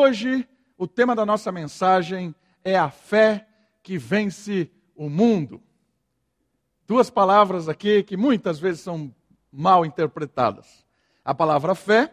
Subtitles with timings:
[0.00, 0.48] hoje
[0.78, 3.46] o tema da nossa mensagem é a fé
[3.82, 5.62] que vence o mundo.
[6.86, 9.14] Duas palavras aqui que muitas vezes são
[9.52, 10.86] mal interpretadas.
[11.22, 12.12] A palavra fé,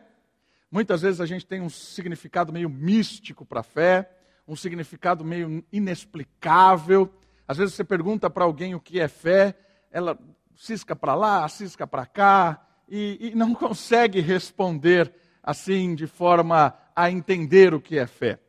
[0.70, 4.12] muitas vezes a gente tem um significado meio místico para a fé,
[4.46, 7.10] um significado meio inexplicável.
[7.48, 9.58] Às vezes você pergunta para alguém o que é fé,
[9.90, 10.20] ela
[10.58, 17.12] cisca para lá, cisca para cá, e, e não consegue responder assim de forma a
[17.12, 18.40] entender o que é fé.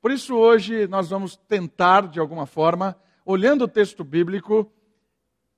[0.00, 4.72] Por isso, hoje, nós vamos tentar, de alguma forma, olhando o texto bíblico,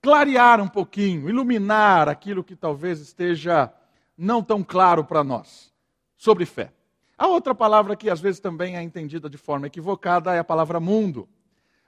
[0.03, 3.73] clarear um pouquinho, iluminar aquilo que talvez esteja
[4.19, 5.73] não tão claro para nós
[6.17, 6.73] sobre fé.
[7.17, 10.81] A outra palavra que às vezes também é entendida de forma equivocada é a palavra
[10.81, 11.29] mundo.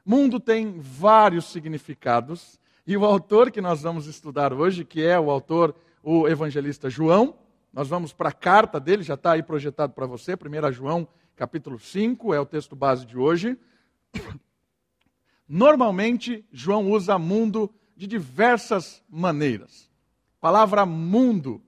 [0.06, 5.28] Mundo tem vários significados, e o autor que nós vamos estudar hoje, que é o
[5.28, 5.74] autor,
[6.04, 7.34] o evangelista João,
[7.72, 11.78] nós vamos para a carta dele, já está aí projetado para você, 1 João capítulo
[11.78, 13.58] 5, é o texto base de hoje.
[15.48, 19.90] Normalmente, João usa mundo de diversas maneiras.
[20.38, 21.62] A palavra mundo,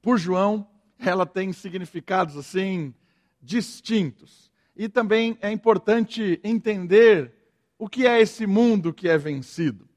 [0.00, 2.94] por João, ela tem significados assim
[3.42, 4.50] distintos.
[4.76, 7.32] E também é importante entender
[7.78, 9.88] o que é esse mundo que é vencido.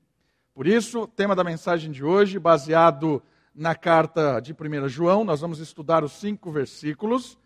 [0.53, 3.21] Por isso, o tema da mensagem de hoje, baseado
[3.57, 7.39] na carta de 1 João, nós vamos estudar os cinco versículos,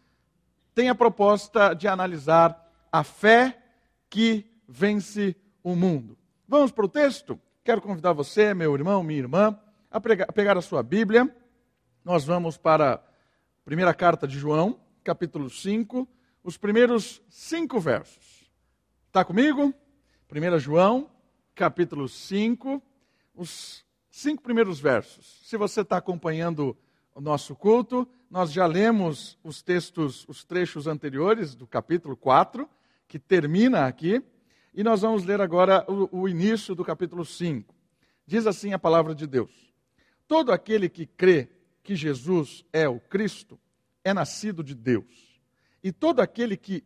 [0.75, 3.57] tem a proposta de analisar a fé
[4.09, 6.17] que vence o mundo.
[6.45, 7.39] Vamos para o texto?
[7.63, 9.57] Quero convidar você, meu irmão, minha irmã,
[9.89, 11.33] a pegar a sua Bíblia.
[12.03, 12.99] Nós vamos para a
[13.63, 16.05] primeira carta de João, capítulo 5,
[16.43, 18.51] os primeiros cinco versos.
[19.07, 19.73] Está comigo?
[20.29, 21.09] 1 João,
[21.55, 22.83] capítulo 5,
[23.33, 25.41] os cinco primeiros versos.
[25.43, 26.77] Se você está acompanhando
[27.15, 32.69] o nosso culto, nós já lemos os textos, os trechos anteriores do capítulo 4,
[33.07, 34.21] que termina aqui,
[34.73, 37.73] e nós vamos ler agora o, o início do capítulo 5.
[38.25, 39.73] Diz assim a palavra de Deus:
[40.27, 41.50] Todo aquele que crê
[41.83, 43.59] que Jesus é o Cristo
[44.03, 45.41] é nascido de Deus.
[45.83, 46.83] E todo aquele que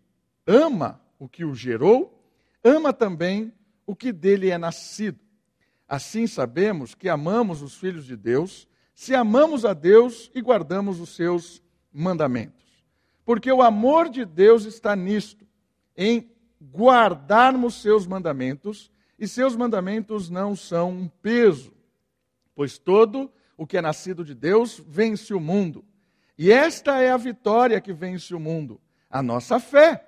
[0.48, 2.24] ama o que o gerou,
[2.64, 3.54] ama também
[3.86, 5.20] o que dele é nascido.
[5.88, 11.10] Assim sabemos que amamos os filhos de Deus se amamos a Deus e guardamos os
[11.10, 12.64] seus mandamentos.
[13.26, 15.46] Porque o amor de Deus está nisto,
[15.98, 16.32] em
[16.62, 21.74] guardarmos seus mandamentos, e seus mandamentos não são um peso,
[22.54, 25.86] pois todo o que é nascido de Deus vence o mundo.
[26.38, 28.80] E esta é a vitória que vence o mundo,
[29.10, 30.06] a nossa fé.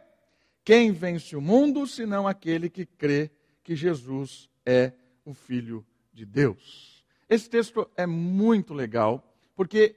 [0.64, 3.32] Quem vence o mundo, senão aquele que crê
[3.64, 4.92] que Jesus é
[5.28, 7.04] o Filho de Deus.
[7.30, 9.94] Esse texto é muito legal, porque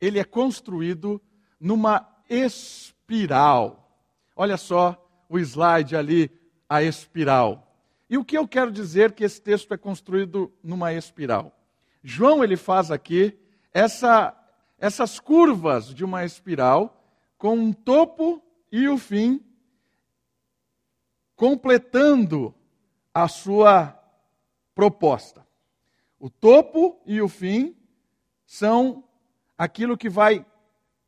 [0.00, 1.20] ele é construído
[1.60, 3.94] numa espiral.
[4.34, 4.98] Olha só
[5.28, 6.30] o slide ali,
[6.66, 7.76] a espiral.
[8.08, 11.54] E o que eu quero dizer que esse texto é construído numa espiral?
[12.02, 13.38] João ele faz aqui
[13.70, 14.34] essa,
[14.78, 17.04] essas curvas de uma espiral
[17.36, 18.42] com um topo
[18.72, 19.44] e o fim
[21.36, 22.54] completando
[23.12, 24.00] a sua
[24.74, 25.46] proposta.
[26.18, 27.76] O topo e o fim
[28.46, 29.04] são
[29.56, 30.44] aquilo que vai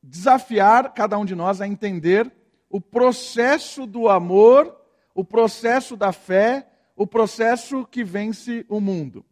[0.02, 2.30] desafiar cada um de nós a entender
[2.68, 4.74] o processo do amor,
[5.14, 9.24] o processo da fé, o processo que vence o mundo.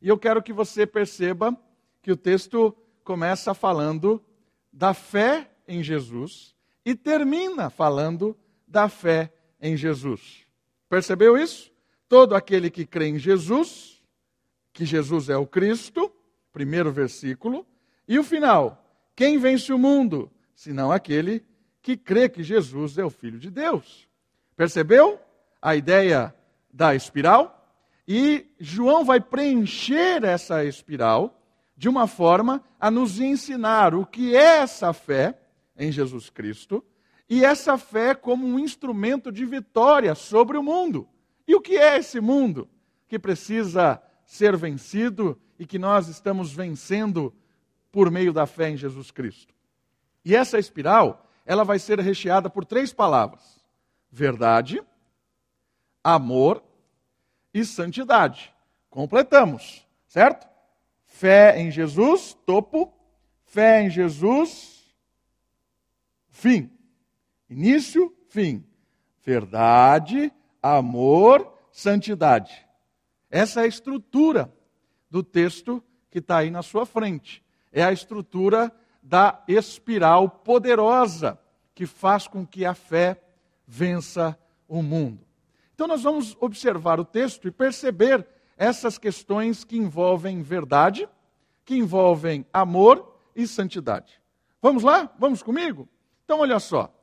[0.00, 1.56] E eu quero que você perceba
[2.00, 4.22] que o texto começa falando
[4.72, 6.54] da fé em Jesus
[6.84, 8.36] e termina falando
[8.66, 10.46] da fé em Jesus.
[10.88, 11.71] Percebeu isso?
[12.12, 13.98] Todo aquele que crê em Jesus
[14.70, 16.12] que Jesus é o Cristo,
[16.52, 17.66] primeiro versículo,
[18.06, 18.84] e o final:
[19.16, 21.42] quem vence o mundo, senão aquele
[21.80, 24.06] que crê que Jesus é o Filho de Deus.
[24.54, 25.18] Percebeu
[25.62, 26.34] a ideia
[26.70, 27.66] da espiral?
[28.06, 31.42] E João vai preencher essa espiral
[31.74, 35.40] de uma forma a nos ensinar o que é essa fé
[35.74, 36.84] em Jesus Cristo
[37.26, 41.08] e essa fé como um instrumento de vitória sobre o mundo.
[41.46, 42.68] E o que é esse mundo
[43.08, 47.34] que precisa ser vencido e que nós estamos vencendo
[47.90, 49.54] por meio da fé em Jesus Cristo.
[50.24, 53.60] E essa espiral, ela vai ser recheada por três palavras:
[54.10, 54.82] verdade,
[56.02, 56.62] amor
[57.52, 58.52] e santidade.
[58.88, 60.48] Completamos, certo?
[61.04, 62.92] Fé em Jesus, topo,
[63.44, 64.94] fé em Jesus,
[66.30, 66.70] fim.
[67.48, 68.64] Início, fim.
[69.24, 72.66] Verdade, amor, santidade.
[73.30, 74.52] Essa é a estrutura
[75.10, 77.42] do texto que está aí na sua frente.
[77.72, 78.70] É a estrutura
[79.02, 81.38] da espiral poderosa,
[81.74, 83.20] que faz com que a fé
[83.66, 84.38] vença
[84.68, 85.26] o mundo.
[85.74, 88.26] Então, nós vamos observar o texto e perceber
[88.56, 91.08] essas questões que envolvem verdade,
[91.64, 94.20] que envolvem amor e santidade.
[94.60, 95.12] Vamos lá?
[95.18, 95.88] Vamos comigo?
[96.24, 96.94] Então, olha só.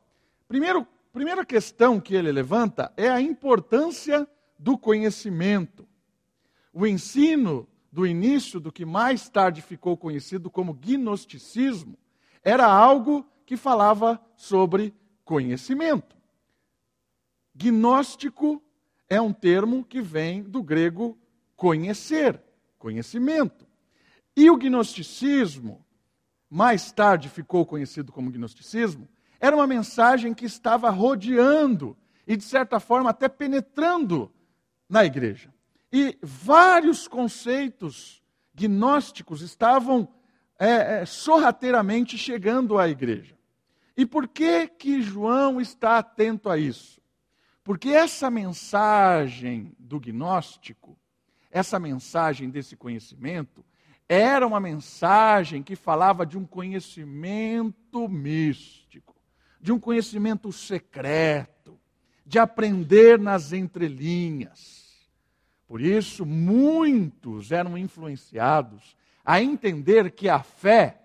[0.48, 4.28] Primeiro, primeira questão que ele levanta é a importância
[4.58, 5.88] do conhecimento.
[6.74, 11.98] O ensino do início do que mais tarde ficou conhecido como gnosticismo
[12.44, 14.94] era algo que falava sobre
[15.26, 16.16] conhecimento.
[17.56, 18.64] Gnóstico
[19.10, 21.18] é um termo que vem do grego
[21.56, 22.40] conhecer,
[22.78, 23.68] conhecimento.
[24.36, 25.86] E o gnosticismo,
[26.50, 29.10] mais tarde ficou conhecido como gnosticismo,
[29.40, 31.98] era uma mensagem que estava rodeando
[32.28, 34.32] e, de certa forma, até penetrando
[34.88, 35.54] na igreja.
[35.92, 38.22] E vários conceitos
[38.54, 40.08] gnósticos estavam
[40.60, 43.38] é, é, sorrateiramente chegando à igreja.
[43.96, 47.02] E por que que João está atento a isso?
[47.64, 50.98] Porque essa mensagem do gnóstico,
[51.52, 53.66] essa mensagem desse conhecimento,
[54.08, 58.79] era uma mensagem que falava de um conhecimento místico,
[59.60, 61.80] de um conhecimento secreto,
[62.26, 65.08] de aprender nas entrelinhas.
[65.68, 71.00] Por isso, muitos eram influenciados a entender que a fé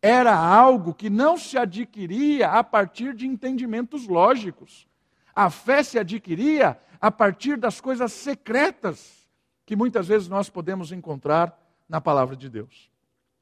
[0.00, 4.86] era algo que não se adquiria a partir de entendimentos lógicos.
[5.34, 9.28] A fé se adquiria a partir das coisas secretas
[9.66, 11.54] que muitas vezes nós podemos encontrar
[11.88, 12.90] na palavra de Deus.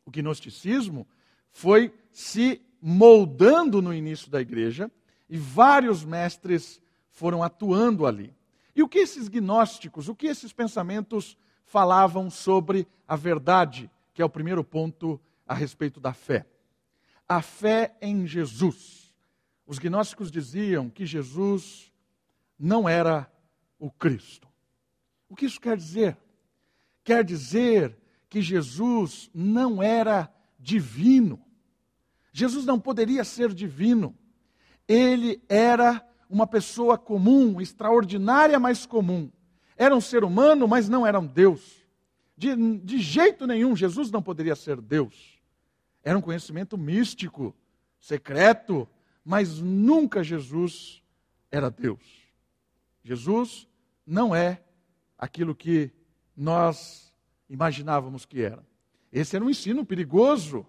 [0.05, 1.07] O gnosticismo
[1.53, 4.89] foi se moldando no início da igreja
[5.29, 6.81] e vários mestres
[7.11, 8.33] foram atuando ali.
[8.77, 14.25] E o que esses gnósticos, o que esses pensamentos falavam sobre a verdade, que é
[14.25, 16.47] o primeiro ponto a respeito da fé?
[17.29, 19.13] A fé em Jesus.
[19.67, 21.93] Os gnósticos diziam que Jesus
[22.57, 23.29] não era
[23.81, 24.47] o Cristo.
[25.29, 26.17] O que isso quer dizer?
[27.03, 27.99] Quer dizer
[28.29, 31.46] que Jesus não era divino.
[32.39, 34.15] Jesus não poderia ser divino.
[34.87, 39.33] Ele era uma pessoa comum, extraordinária, mas comum.
[39.75, 41.83] Era um ser humano, mas não era um Deus.
[42.37, 45.41] De, de jeito nenhum, Jesus não poderia ser Deus.
[46.05, 47.57] Era um conhecimento místico,
[47.99, 48.87] secreto,
[49.25, 51.03] mas nunca Jesus
[51.51, 52.05] era Deus.
[53.03, 53.67] Jesus
[54.07, 54.63] não é
[55.17, 55.91] aquilo que
[56.37, 57.11] nós
[57.49, 58.63] imaginávamos que era.
[59.11, 60.67] Esse era um ensino perigoso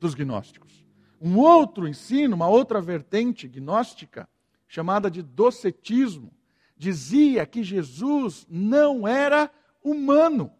[0.00, 0.87] dos gnósticos.
[1.20, 4.28] Um outro ensino, uma outra vertente gnóstica,
[4.66, 6.32] chamada de docetismo,
[6.76, 9.50] dizia que Jesus não era
[9.82, 10.52] humano.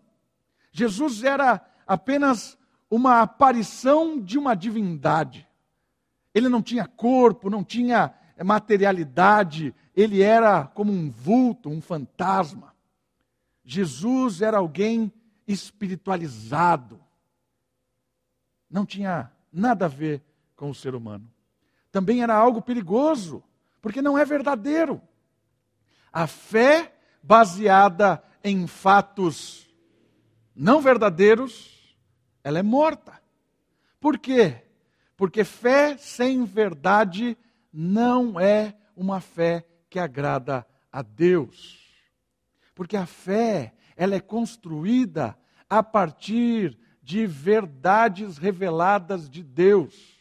[0.72, 2.58] Jesus era apenas
[2.90, 5.46] uma aparição de uma divindade.
[6.34, 8.14] Ele não tinha corpo, não tinha
[8.44, 12.74] materialidade, ele era como um vulto, um fantasma.
[13.64, 15.12] Jesus era alguém
[15.46, 17.00] espiritualizado.
[18.70, 20.22] Não tinha nada a ver
[20.58, 21.30] com o ser humano.
[21.90, 23.42] Também era algo perigoso,
[23.80, 25.00] porque não é verdadeiro.
[26.12, 29.72] A fé baseada em fatos
[30.54, 31.96] não verdadeiros,
[32.42, 33.22] ela é morta.
[34.00, 34.64] Por quê?
[35.16, 37.38] Porque fé sem verdade
[37.72, 41.78] não é uma fé que agrada a Deus.
[42.74, 45.38] Porque a fé, ela é construída
[45.70, 50.17] a partir de verdades reveladas de Deus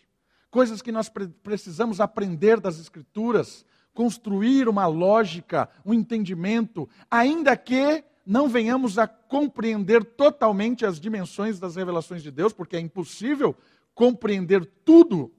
[0.58, 1.08] coisas que nós
[1.44, 10.04] precisamos aprender das Escrituras, construir uma lógica, um entendimento, ainda que não venhamos a compreender
[10.04, 13.56] totalmente as dimensões das revelações de Deus, porque é impossível
[13.94, 15.32] compreender tudo,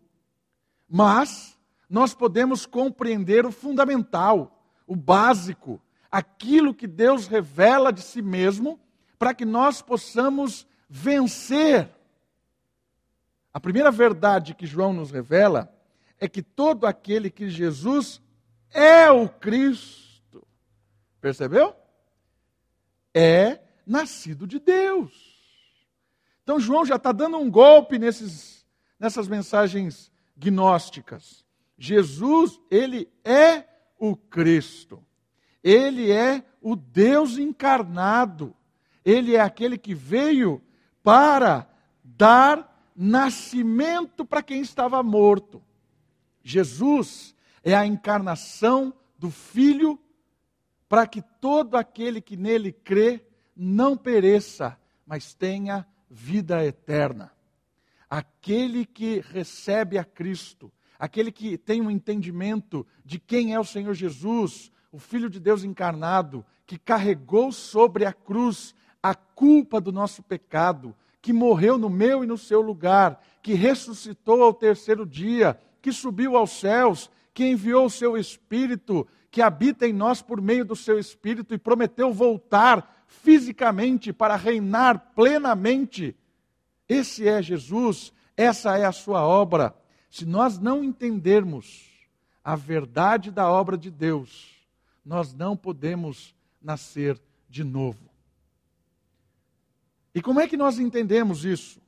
[0.88, 1.58] mas
[1.90, 8.78] nós podemos compreender o fundamental, o básico, aquilo que Deus revela de si mesmo,
[9.18, 11.90] para que nós possamos vencer
[13.52, 15.72] a primeira verdade que João nos revela
[16.20, 18.20] é que todo aquele que Jesus
[18.70, 20.46] é o Cristo,
[21.20, 21.74] percebeu?
[23.14, 25.38] É nascido de Deus.
[26.42, 28.66] Então João já está dando um golpe nesses,
[28.98, 31.44] nessas mensagens gnósticas.
[31.76, 33.64] Jesus, ele é
[33.98, 35.04] o Cristo.
[35.62, 38.54] Ele é o Deus encarnado.
[39.04, 40.62] Ele é aquele que veio
[41.02, 41.68] para
[42.02, 45.62] dar nascimento para quem estava morto.
[46.42, 49.96] Jesus é a encarnação do Filho
[50.88, 53.24] para que todo aquele que nele crê
[53.54, 54.76] não pereça,
[55.06, 57.30] mas tenha vida eterna.
[58.10, 63.94] Aquele que recebe a Cristo, aquele que tem um entendimento de quem é o Senhor
[63.94, 70.22] Jesus, o Filho de Deus encarnado, que carregou sobre a cruz a culpa do nosso
[70.22, 75.92] pecado, que morreu no meu e no seu lugar, que ressuscitou ao terceiro dia, que
[75.92, 80.74] subiu aos céus, que enviou o seu Espírito, que habita em nós por meio do
[80.74, 86.16] seu Espírito e prometeu voltar fisicamente para reinar plenamente.
[86.88, 89.74] Esse é Jesus, essa é a sua obra.
[90.10, 91.88] Se nós não entendermos
[92.42, 94.54] a verdade da obra de Deus,
[95.04, 98.07] nós não podemos nascer de novo.
[100.14, 101.80] E como é que nós entendemos isso?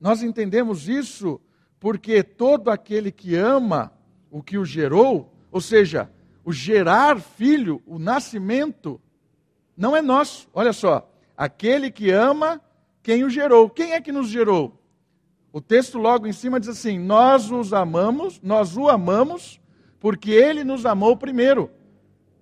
[0.00, 1.40] Nós entendemos isso
[1.80, 3.92] porque todo aquele que ama
[4.30, 6.10] o que o gerou, ou seja,
[6.44, 9.00] o gerar filho, o nascimento,
[9.76, 10.48] não é nosso.
[10.52, 12.60] Olha só, aquele que ama
[13.02, 13.68] quem o gerou.
[13.68, 14.80] Quem é que nos gerou?
[15.52, 19.60] O texto logo em cima diz assim: Nós os amamos, nós o amamos,
[20.00, 21.70] porque ele nos amou primeiro.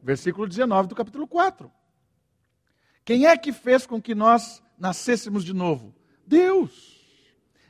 [0.03, 1.71] Versículo 19 do capítulo 4.
[3.05, 5.95] Quem é que fez com que nós nascêssemos de novo?
[6.27, 7.01] Deus.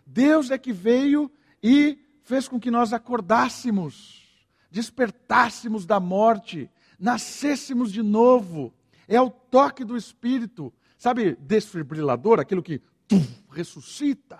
[0.06, 1.30] Deus é que veio
[1.62, 4.22] e fez com que nós acordássemos,
[4.70, 8.72] despertássemos da morte, nascêssemos de novo.
[9.08, 10.72] É o toque do Espírito.
[10.96, 14.38] Sabe, desfibrilador, aquilo que tum, ressuscita.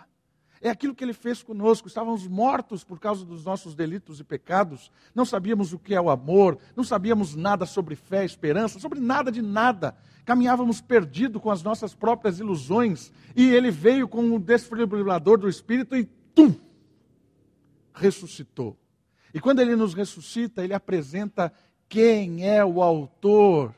[0.65, 1.89] É aquilo que ele fez conosco.
[1.89, 4.93] Estávamos mortos por causa dos nossos delitos e pecados.
[5.13, 9.33] Não sabíamos o que é o amor, não sabíamos nada sobre fé, esperança, sobre nada
[9.33, 9.97] de nada.
[10.25, 13.13] Caminhávamos perdidos com as nossas próprias ilusões.
[13.35, 16.55] E ele veio com o desfibrilador do Espírito e tum!
[17.93, 18.79] Ressuscitou.
[19.35, 21.53] E quando ele nos ressuscita, ele apresenta
[21.89, 23.75] quem é o autor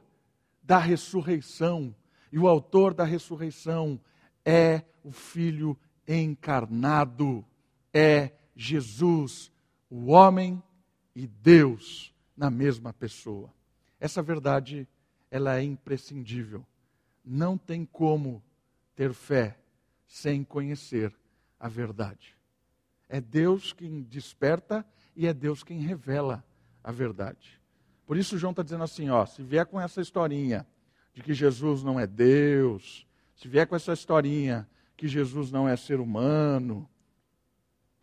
[0.62, 1.94] da ressurreição.
[2.30, 3.98] E o autor da ressurreição
[4.44, 7.44] é o Filho encarnado
[7.92, 9.50] é Jesus,
[9.88, 10.62] o homem
[11.14, 13.52] e Deus na mesma pessoa.
[14.00, 14.88] Essa verdade,
[15.30, 16.64] ela é imprescindível.
[17.24, 18.42] Não tem como
[18.94, 19.58] ter fé
[20.06, 21.14] sem conhecer
[21.58, 22.36] a verdade.
[23.08, 24.84] É Deus quem desperta
[25.16, 26.44] e é Deus quem revela
[26.82, 27.60] a verdade.
[28.06, 30.66] Por isso João está dizendo assim, ó, se vier com essa historinha
[31.14, 35.76] de que Jesus não é Deus, se vier com essa historinha que Jesus não é
[35.76, 36.88] ser humano.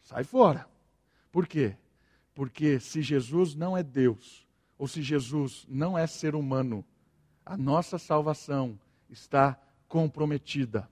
[0.02, 0.68] Sai fora.
[1.32, 1.76] Por quê?
[2.34, 6.84] Porque se Jesus não é Deus, ou se Jesus não é ser humano,
[7.46, 8.80] a nossa salvação
[9.10, 10.90] está comprometida.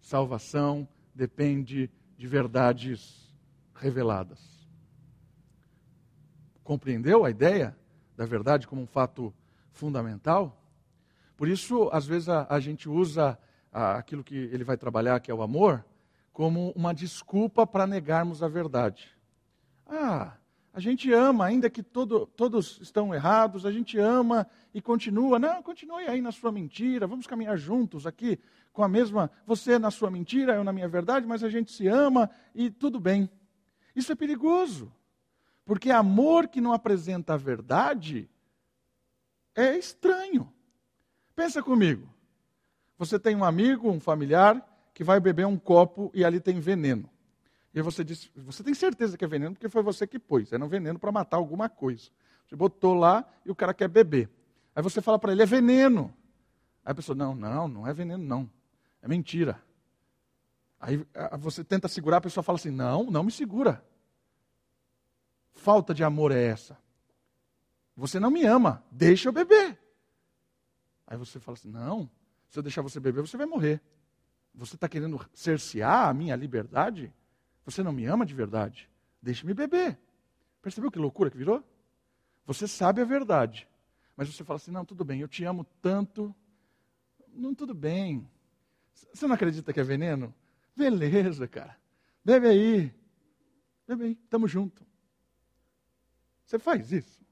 [0.00, 3.34] Salvação depende de verdades
[3.74, 4.40] reveladas.
[6.62, 7.76] Compreendeu a ideia
[8.16, 9.34] da verdade como um fato
[9.72, 10.62] fundamental?
[11.36, 13.38] Por isso, às vezes, a, a gente usa
[13.72, 15.84] aquilo que ele vai trabalhar, que é o amor,
[16.32, 19.08] como uma desculpa para negarmos a verdade.
[19.86, 20.34] Ah,
[20.72, 25.38] a gente ama, ainda que todo, todos estão errados, a gente ama e continua.
[25.38, 28.38] Não, continue aí na sua mentira, vamos caminhar juntos aqui
[28.72, 29.30] com a mesma.
[29.46, 33.00] Você na sua mentira, eu na minha verdade, mas a gente se ama e tudo
[33.00, 33.28] bem.
[33.94, 34.92] Isso é perigoso,
[35.64, 38.30] porque amor que não apresenta a verdade
[39.54, 40.50] é estranho.
[41.34, 42.08] Pensa comigo.
[43.00, 47.08] Você tem um amigo, um familiar, que vai beber um copo e ali tem veneno.
[47.72, 50.52] E você diz, você tem certeza que é veneno porque foi você que pôs.
[50.52, 52.10] Era um veneno para matar alguma coisa.
[52.46, 54.28] Você botou lá e o cara quer beber.
[54.76, 56.14] Aí você fala para ele, é veneno.
[56.84, 58.50] Aí a pessoa, não, não, não é veneno não.
[59.00, 59.58] É mentira.
[60.78, 61.02] Aí
[61.38, 63.82] você tenta segurar, a pessoa fala assim, não, não me segura.
[65.54, 66.76] Falta de amor é essa.
[67.96, 69.78] Você não me ama, deixa eu beber.
[71.06, 72.06] Aí você fala assim, não,
[72.50, 73.80] se eu deixar você beber, você vai morrer.
[74.52, 77.14] Você está querendo cercear a minha liberdade?
[77.64, 78.90] Você não me ama de verdade?
[79.22, 79.96] Deixe-me beber.
[80.60, 81.64] Percebeu que loucura que virou?
[82.44, 83.68] Você sabe a verdade,
[84.16, 86.34] mas você fala assim: não, tudo bem, eu te amo tanto.
[87.28, 88.28] Não, tudo bem.
[88.92, 90.34] Você não acredita que é veneno?
[90.76, 91.76] Beleza, cara.
[92.24, 92.94] Bebe aí.
[93.86, 94.84] Bebe aí, tamo junto.
[96.44, 97.24] Você faz isso?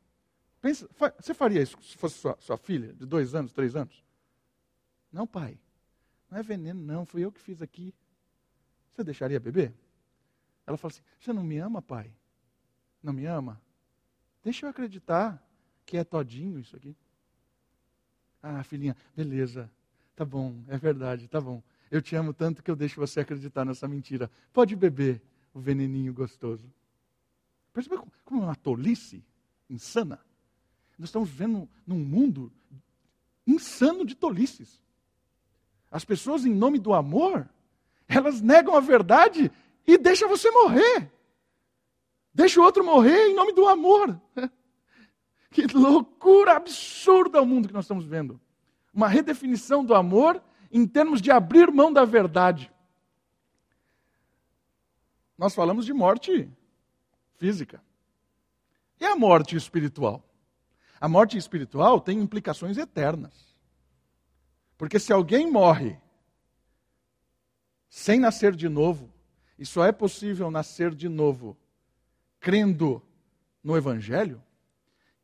[0.61, 0.89] Pensa,
[1.21, 4.08] você faria isso se fosse sua, sua filha, de dois anos, três anos?
[5.13, 5.59] Não, pai.
[6.31, 7.07] Não é veneno, não.
[7.07, 7.95] Fui eu que fiz aqui.
[8.93, 9.73] Você deixaria beber?
[10.67, 12.13] Ela fala assim: Você não me ama, pai?
[13.03, 13.61] Não me ama?
[14.43, 15.43] Deixa eu acreditar
[15.87, 16.97] que é todinho isso aqui.
[18.43, 19.71] Ah, filhinha, beleza.
[20.15, 21.63] Tá bom, é verdade, tá bom.
[21.91, 24.31] Eu te amo tanto que eu deixo você acreditar nessa mentira.
[24.53, 25.23] Pode beber
[25.55, 26.71] o veneninho gostoso.
[27.73, 29.25] Percebeu como é uma tolice
[29.71, 30.21] insana?
[30.99, 32.53] Nós estamos vivendo num mundo
[33.47, 34.83] insano de tolices.
[35.91, 37.49] As pessoas, em nome do amor,
[38.07, 39.51] elas negam a verdade
[39.87, 41.11] e deixam você morrer.
[42.33, 44.21] Deixa o outro morrer em nome do amor.
[45.51, 48.39] Que loucura absurda o mundo que nós estamos vendo.
[48.93, 52.71] Uma redefinição do amor em termos de abrir mão da verdade.
[55.39, 56.47] Nós falamos de morte
[57.39, 57.83] física.
[59.01, 60.23] E a morte espiritual?
[61.01, 63.48] A morte espiritual tem implicações eternas.
[64.79, 65.99] Porque se alguém morre
[67.91, 69.13] sem nascer de novo,
[69.59, 71.59] e só é possível nascer de novo
[72.39, 73.03] crendo
[73.63, 74.41] no Evangelho,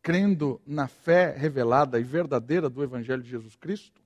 [0.02, 4.02] crendo na fé revelada e verdadeira do Evangelho de Jesus Cristo,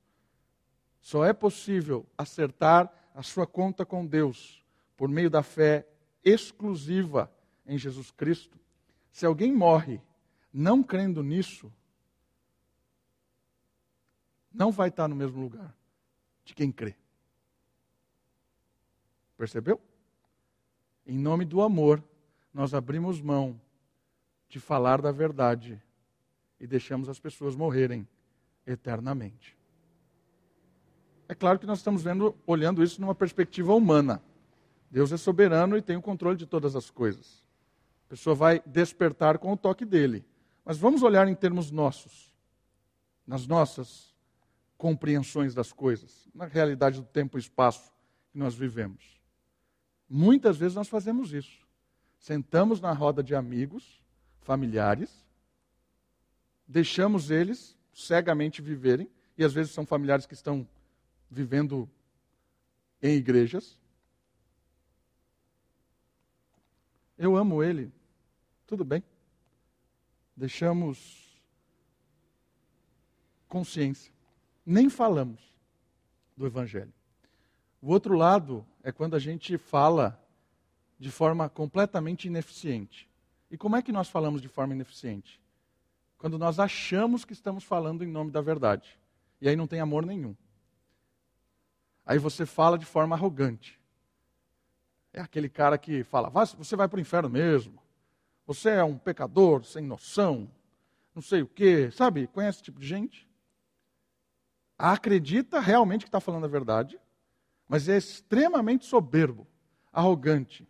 [1.00, 4.62] só é possível acertar a sua conta com Deus
[4.96, 5.88] por meio da fé
[6.22, 7.32] exclusiva
[7.66, 8.58] em Jesus Cristo.
[9.10, 10.00] Se alguém morre
[10.52, 11.72] não crendo nisso,
[14.52, 15.74] não vai estar no mesmo lugar
[16.44, 16.94] de quem crê.
[19.36, 19.80] Percebeu?
[21.06, 22.02] Em nome do amor,
[22.52, 23.60] nós abrimos mão
[24.48, 25.80] de falar da verdade
[26.58, 28.06] e deixamos as pessoas morrerem
[28.66, 29.56] eternamente.
[31.28, 34.22] É claro que nós estamos vendo, olhando isso numa perspectiva humana.
[34.90, 37.44] Deus é soberano e tem o controle de todas as coisas.
[38.06, 40.24] A pessoa vai despertar com o toque dele.
[40.64, 42.34] Mas vamos olhar em termos nossos,
[43.26, 44.07] nas nossas
[44.78, 47.92] compreensões das coisas, na realidade do tempo e espaço
[48.30, 49.20] que nós vivemos.
[50.08, 51.66] Muitas vezes nós fazemos isso.
[52.18, 54.00] Sentamos na roda de amigos,
[54.40, 55.26] familiares,
[56.66, 60.66] deixamos eles cegamente viverem, e às vezes são familiares que estão
[61.28, 61.88] vivendo
[63.02, 63.76] em igrejas.
[67.16, 67.92] Eu amo ele,
[68.66, 69.02] tudo bem.
[70.36, 71.42] Deixamos
[73.48, 74.17] consciência.
[74.70, 75.40] Nem falamos
[76.36, 76.92] do Evangelho.
[77.80, 80.22] O outro lado é quando a gente fala
[80.98, 83.08] de forma completamente ineficiente.
[83.50, 85.40] E como é que nós falamos de forma ineficiente?
[86.18, 88.98] Quando nós achamos que estamos falando em nome da verdade.
[89.40, 90.36] E aí não tem amor nenhum.
[92.04, 93.80] Aí você fala de forma arrogante.
[95.14, 97.82] É aquele cara que fala: você vai para o inferno mesmo.
[98.46, 100.46] Você é um pecador sem noção.
[101.14, 101.90] Não sei o quê.
[101.90, 102.26] Sabe?
[102.26, 103.27] Conhece esse tipo de gente?
[104.78, 106.98] Acredita realmente que está falando a verdade,
[107.66, 109.46] mas é extremamente soberbo,
[109.92, 110.66] arrogante,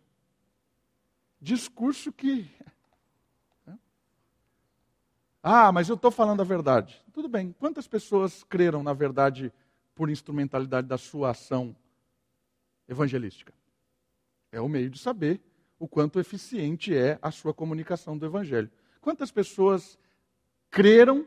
[1.39, 2.49] discurso que.
[3.65, 3.77] Né?
[5.43, 6.99] Ah, mas eu estou falando a verdade.
[7.13, 7.55] Tudo bem.
[7.59, 9.53] Quantas pessoas creram na verdade
[9.93, 11.75] por instrumentalidade da sua ação
[12.87, 13.53] evangelística?
[14.51, 15.39] É o meio de saber
[15.79, 18.69] o quanto eficiente é a sua comunicação do evangelho.
[18.99, 19.97] Quantas pessoas
[20.69, 21.25] creram,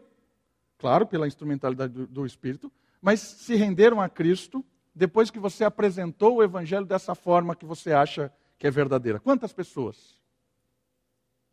[0.83, 6.35] claro, pela instrumentalidade do, do Espírito, mas se renderam a Cristo depois que você apresentou
[6.35, 9.21] o evangelho dessa forma que você acha que é verdadeira.
[9.21, 10.21] Quantas pessoas?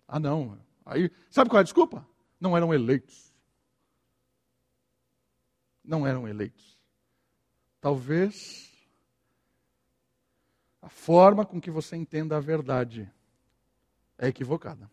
[0.07, 0.57] Ah, não.
[0.83, 2.03] Aí, sabe qual é a desculpa?
[2.39, 3.31] Não eram eleitos.
[5.83, 6.79] Não eram eleitos.
[7.79, 8.67] Talvez
[10.81, 13.07] a forma com que você entenda a verdade
[14.17, 14.89] é equivocada.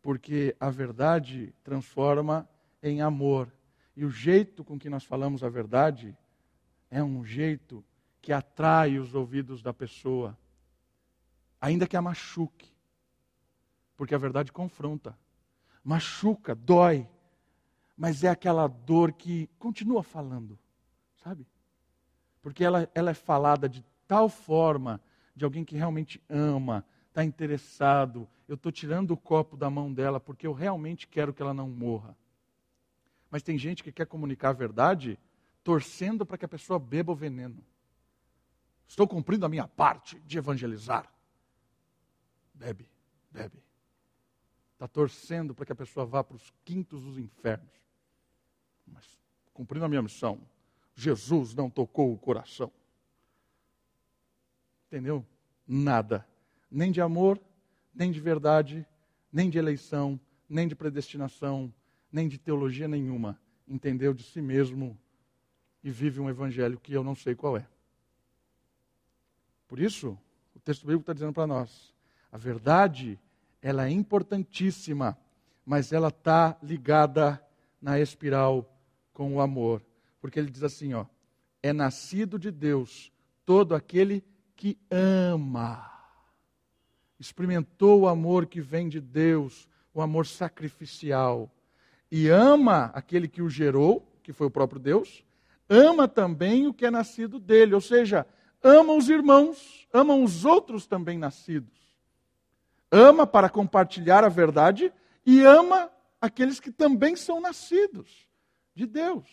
[0.00, 2.48] Porque a verdade transforma
[2.82, 3.52] em amor.
[3.96, 6.16] E o jeito com que nós falamos a verdade
[6.90, 7.84] é um jeito
[8.20, 10.36] que atrai os ouvidos da pessoa
[11.62, 12.72] ainda que a machuque,
[13.96, 15.16] porque a verdade confronta,
[15.84, 17.08] machuca, dói,
[17.96, 20.58] mas é aquela dor que continua falando,
[21.22, 21.46] sabe?
[22.42, 25.00] Porque ela, ela é falada de tal forma
[25.36, 28.28] de alguém que realmente ama, está interessado.
[28.48, 31.68] Eu estou tirando o copo da mão dela porque eu realmente quero que ela não
[31.68, 32.16] morra.
[33.32, 35.18] Mas tem gente que quer comunicar a verdade
[35.64, 37.64] torcendo para que a pessoa beba o veneno.
[38.86, 41.10] Estou cumprindo a minha parte de evangelizar.
[42.52, 42.86] Bebe,
[43.30, 43.64] bebe.
[44.74, 47.72] Está torcendo para que a pessoa vá para os quintos dos infernos.
[48.86, 49.18] Mas,
[49.54, 50.46] cumprindo a minha missão,
[50.94, 52.70] Jesus não tocou o coração.
[54.88, 55.24] Entendeu?
[55.66, 56.28] Nada.
[56.70, 57.40] Nem de amor,
[57.94, 58.86] nem de verdade,
[59.32, 61.72] nem de eleição, nem de predestinação,
[62.12, 63.40] nem de teologia nenhuma.
[63.66, 64.98] Entendeu de si mesmo
[65.82, 67.66] e vive um evangelho que eu não sei qual é.
[69.66, 70.18] Por isso,
[70.54, 71.94] o texto bíblico está dizendo para nós:
[72.30, 73.18] a verdade,
[73.60, 75.16] ela é importantíssima,
[75.64, 77.42] mas ela está ligada
[77.80, 78.70] na espiral
[79.12, 79.82] com o amor.
[80.20, 81.06] Porque ele diz assim, ó,
[81.62, 83.12] é nascido de Deus
[83.44, 85.90] todo aquele que ama.
[87.18, 91.50] Experimentou o amor que vem de Deus, o amor sacrificial.
[92.12, 95.24] E ama aquele que o gerou, que foi o próprio Deus,
[95.68, 98.24] ama também o que é nascido dele, ou seja,
[98.62, 101.82] ama os irmãos, ama os outros também nascidos
[102.92, 104.92] ama para compartilhar a verdade
[105.24, 108.28] e ama aqueles que também são nascidos
[108.74, 109.26] de Deus.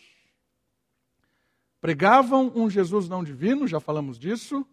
[1.78, 4.66] Pregavam um Jesus não divino, já falamos disso.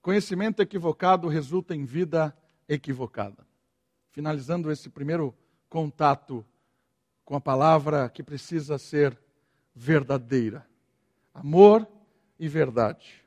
[0.00, 2.34] Conhecimento equivocado resulta em vida
[2.66, 3.46] equivocada.
[4.10, 5.36] Finalizando esse primeiro
[5.68, 6.44] contato
[7.24, 9.18] com a palavra que precisa ser
[9.74, 10.66] verdadeira.
[11.34, 11.86] Amor
[12.38, 13.22] e verdade.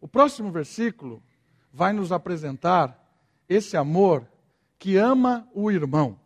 [0.00, 1.22] O próximo versículo
[1.72, 3.00] vai nos apresentar
[3.48, 4.26] esse amor
[4.78, 6.18] que ama o irmão.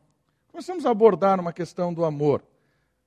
[0.51, 2.43] Começamos a abordar uma questão do amor,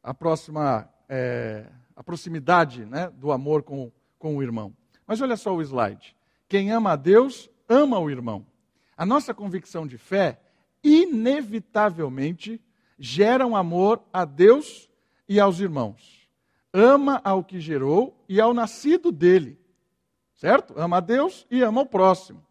[0.01, 4.73] a próxima, é, a proximidade né, do amor com, com o irmão.
[5.05, 6.15] Mas olha só o slide.
[6.47, 8.45] Quem ama a Deus, ama o irmão.
[8.95, 10.39] A nossa convicção de fé,
[10.83, 12.61] inevitavelmente,
[12.97, 14.89] gera um amor a Deus
[15.27, 16.29] e aos irmãos.
[16.73, 19.59] Ama ao que gerou e ao nascido dele.
[20.35, 20.73] Certo?
[20.77, 22.45] Ama a Deus e ama o próximo.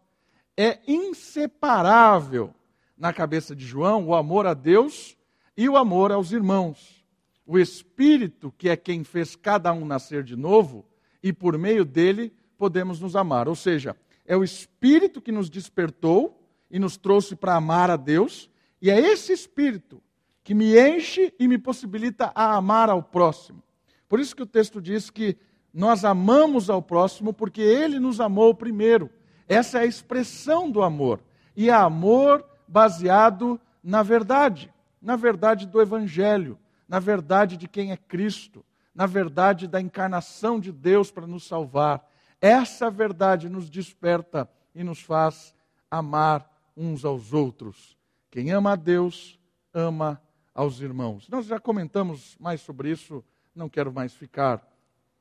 [0.55, 2.53] É inseparável
[2.97, 5.17] na cabeça de João o amor a Deus
[5.57, 7.03] e o amor aos irmãos.
[7.45, 10.85] O Espírito, que é quem fez cada um nascer de novo,
[11.23, 13.47] e por meio dele podemos nos amar.
[13.47, 16.40] Ou seja, é o Espírito que nos despertou
[16.71, 18.49] e nos trouxe para amar a Deus,
[18.81, 20.01] e é esse Espírito
[20.43, 23.61] que me enche e me possibilita a amar ao próximo.
[24.09, 25.37] Por isso que o texto diz que
[25.73, 29.09] nós amamos ao próximo porque ele nos amou primeiro.
[29.47, 31.21] Essa é a expressão do amor.
[31.55, 36.57] E é amor baseado na verdade, na verdade do Evangelho,
[36.87, 42.05] na verdade de quem é Cristo, na verdade da encarnação de Deus para nos salvar.
[42.39, 45.53] Essa verdade nos desperta e nos faz
[45.89, 47.97] amar uns aos outros.
[48.29, 49.39] Quem ama a Deus,
[49.73, 50.21] ama
[50.53, 51.27] aos irmãos.
[51.29, 53.23] Nós já comentamos mais sobre isso,
[53.55, 54.65] não quero mais ficar,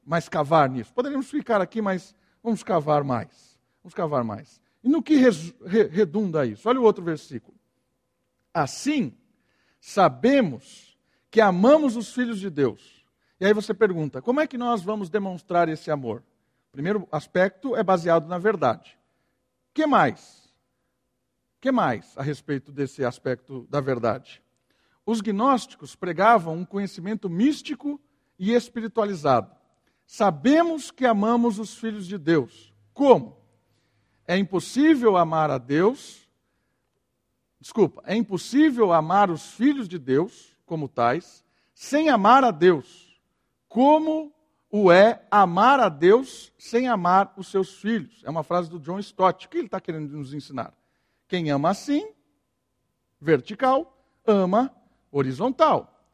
[0.04, 0.92] mais cavar nisso.
[0.92, 3.58] Poderíamos ficar aqui, mas vamos cavar mais.
[3.82, 4.60] Vamos cavar mais.
[4.82, 5.16] E no que
[5.90, 6.68] redunda isso?
[6.68, 7.56] Olha o outro versículo.
[8.52, 9.12] Assim,
[9.80, 10.98] sabemos
[11.30, 13.04] que amamos os filhos de Deus.
[13.38, 16.22] E aí você pergunta: como é que nós vamos demonstrar esse amor?
[16.72, 18.98] Primeiro aspecto é baseado na verdade.
[19.72, 20.39] Que mais?
[21.60, 24.42] Que mais a respeito desse aspecto da verdade?
[25.04, 28.00] Os gnósticos pregavam um conhecimento místico
[28.38, 29.54] e espiritualizado.
[30.06, 32.72] Sabemos que amamos os filhos de Deus.
[32.94, 33.36] Como?
[34.26, 36.26] É impossível amar a Deus.
[37.60, 41.44] Desculpa, é impossível amar os filhos de Deus como tais
[41.74, 43.20] sem amar a Deus.
[43.68, 44.32] Como
[44.70, 48.22] o é amar a Deus sem amar os seus filhos?
[48.24, 49.46] É uma frase do John Stott.
[49.46, 50.72] O que ele está querendo nos ensinar?
[51.30, 52.12] Quem ama assim,
[53.20, 54.74] vertical, ama
[55.12, 56.04] horizontal.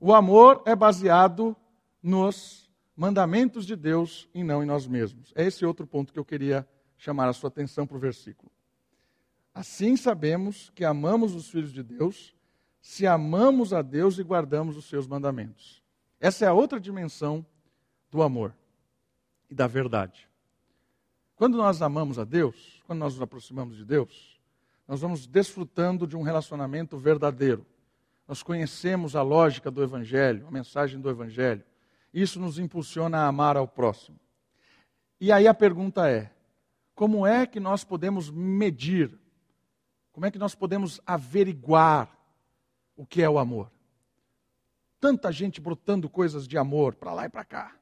[0.00, 1.56] O amor é baseado
[2.02, 5.32] nos mandamentos de Deus e não em nós mesmos.
[5.36, 8.50] É esse outro ponto que eu queria chamar a sua atenção para o versículo.
[9.54, 12.34] Assim sabemos que amamos os filhos de Deus,
[12.80, 15.80] se amamos a Deus e guardamos os seus mandamentos.
[16.18, 17.46] Essa é a outra dimensão
[18.10, 18.52] do amor
[19.48, 20.28] e da verdade.
[21.36, 24.40] Quando nós amamos a Deus, quando nós nos aproximamos de Deus,
[24.88, 27.66] nós vamos desfrutando de um relacionamento verdadeiro.
[28.26, 31.62] Nós conhecemos a lógica do Evangelho, a mensagem do Evangelho.
[32.12, 34.18] Isso nos impulsiona a amar ao próximo.
[35.20, 36.32] E aí a pergunta é:
[36.94, 39.18] como é que nós podemos medir?
[40.12, 42.10] Como é que nós podemos averiguar
[42.96, 43.70] o que é o amor?
[44.98, 47.76] Tanta gente brotando coisas de amor para lá e para cá.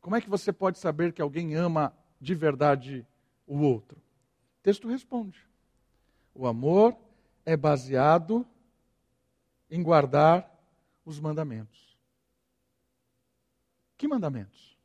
[0.00, 1.94] Como é que você pode saber que alguém ama
[2.26, 3.06] de verdade
[3.46, 3.96] o outro?
[3.96, 5.40] O texto responde.
[6.34, 6.98] O amor
[7.44, 8.44] é baseado
[9.70, 10.50] em guardar
[11.04, 11.96] os mandamentos.
[13.96, 14.76] Que mandamentos?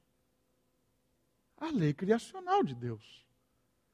[1.57, 3.25] A lei criacional de Deus.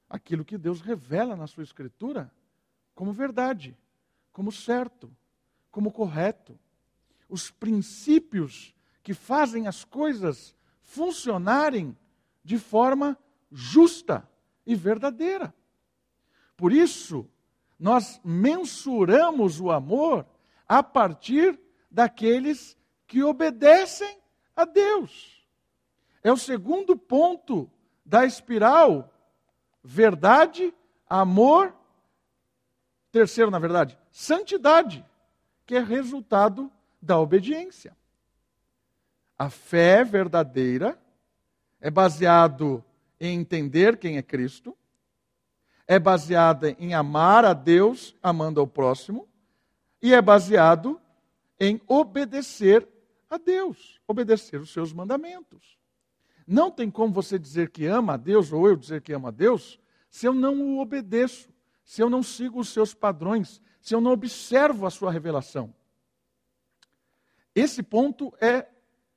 [0.10, 2.29] Aquilo que Deus revela na sua Escritura
[2.93, 3.77] como verdade,
[4.33, 5.10] como certo,
[5.71, 6.60] como correto.
[7.29, 11.97] Os princípios que fazem as coisas funcionarem
[12.43, 13.17] de forma
[13.51, 14.27] justa
[14.65, 15.53] e verdadeira.
[16.55, 17.29] Por isso,
[17.79, 20.25] nós mensuramos o amor
[20.67, 24.19] a partir daqueles que obedecem
[24.55, 25.45] a Deus.
[26.23, 27.69] É o segundo ponto
[28.05, 29.13] da espiral:
[29.83, 30.73] verdade,
[31.07, 31.73] amor.
[33.12, 35.05] Terceiro, na verdade, santidade,
[35.65, 37.95] que é resultado da obediência.
[39.39, 40.99] A fé verdadeira
[41.79, 42.83] é baseado
[43.19, 44.77] em entender quem é Cristo,
[45.88, 49.27] é baseada em amar a Deus amando ao próximo
[50.01, 50.99] e é baseado
[51.60, 52.88] em obedecer
[53.30, 55.77] a Deus, obedecer os seus mandamentos.
[56.45, 59.32] Não tem como você dizer que ama a Deus ou eu dizer que ama a
[59.32, 61.49] Deus se eu não o obedeço,
[61.84, 65.73] se eu não sigo os seus padrões, se eu não observo a sua revelação.
[67.56, 68.67] Esse ponto é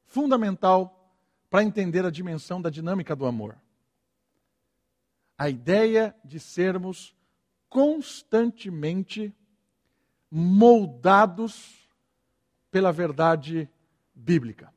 [0.04, 1.14] fundamental
[1.48, 3.56] para entender a dimensão da dinâmica do amor.
[5.40, 7.16] A ideia de sermos
[7.66, 9.34] constantemente
[10.30, 11.88] moldados
[12.70, 13.66] pela verdade
[14.14, 14.70] bíblica.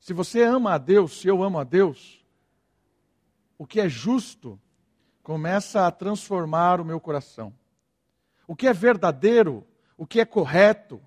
[0.00, 2.26] Se você ama a Deus, se eu amo a Deus,
[3.56, 4.60] o que é justo
[5.22, 7.54] começa a transformar o meu coração.
[8.48, 9.64] O que é verdadeiro,
[9.96, 11.00] o que é correto,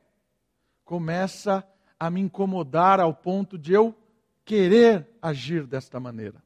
[0.85, 1.67] começa
[1.99, 3.93] a me incomodar ao ponto de eu
[4.45, 6.41] querer agir desta maneira.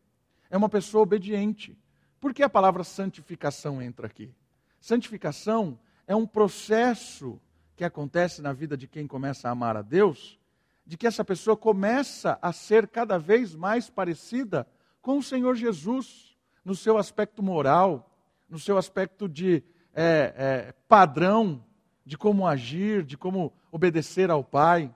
[0.49, 1.77] É uma pessoa obediente.
[2.19, 4.33] Por que a palavra santificação entra aqui?
[4.79, 7.39] Santificação é um processo
[7.75, 10.39] que acontece na vida de quem começa a amar a Deus,
[10.85, 14.67] de que essa pessoa começa a ser cada vez mais parecida
[15.01, 18.09] com o Senhor Jesus, no seu aspecto moral,
[18.49, 21.63] no seu aspecto de é, é, padrão
[22.05, 24.93] de como agir, de como obedecer ao Pai.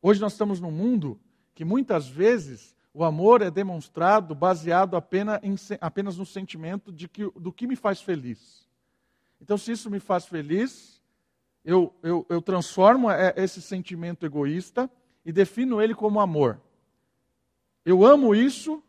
[0.00, 1.20] Hoje nós estamos num mundo
[1.54, 7.30] que muitas vezes o amor é demonstrado baseado apenas, em, apenas no sentimento de que,
[7.36, 8.68] do que me faz feliz.
[9.40, 11.00] Então, se isso me faz feliz,
[11.64, 14.90] eu, eu, eu transformo é, esse sentimento egoísta
[15.24, 16.60] e defino ele como amor.
[17.84, 18.82] Eu amo isso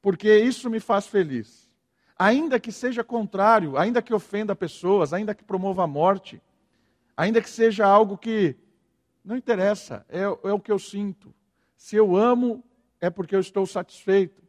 [0.00, 1.68] porque isso me faz feliz.
[2.16, 6.40] Ainda que seja contrário, ainda que ofenda pessoas, ainda que promova a morte,
[7.16, 8.54] ainda que seja algo que
[9.24, 11.34] não interessa, é, é o que eu sinto.
[11.76, 12.62] Se eu amo,
[13.02, 14.40] é porque eu estou satisfeito.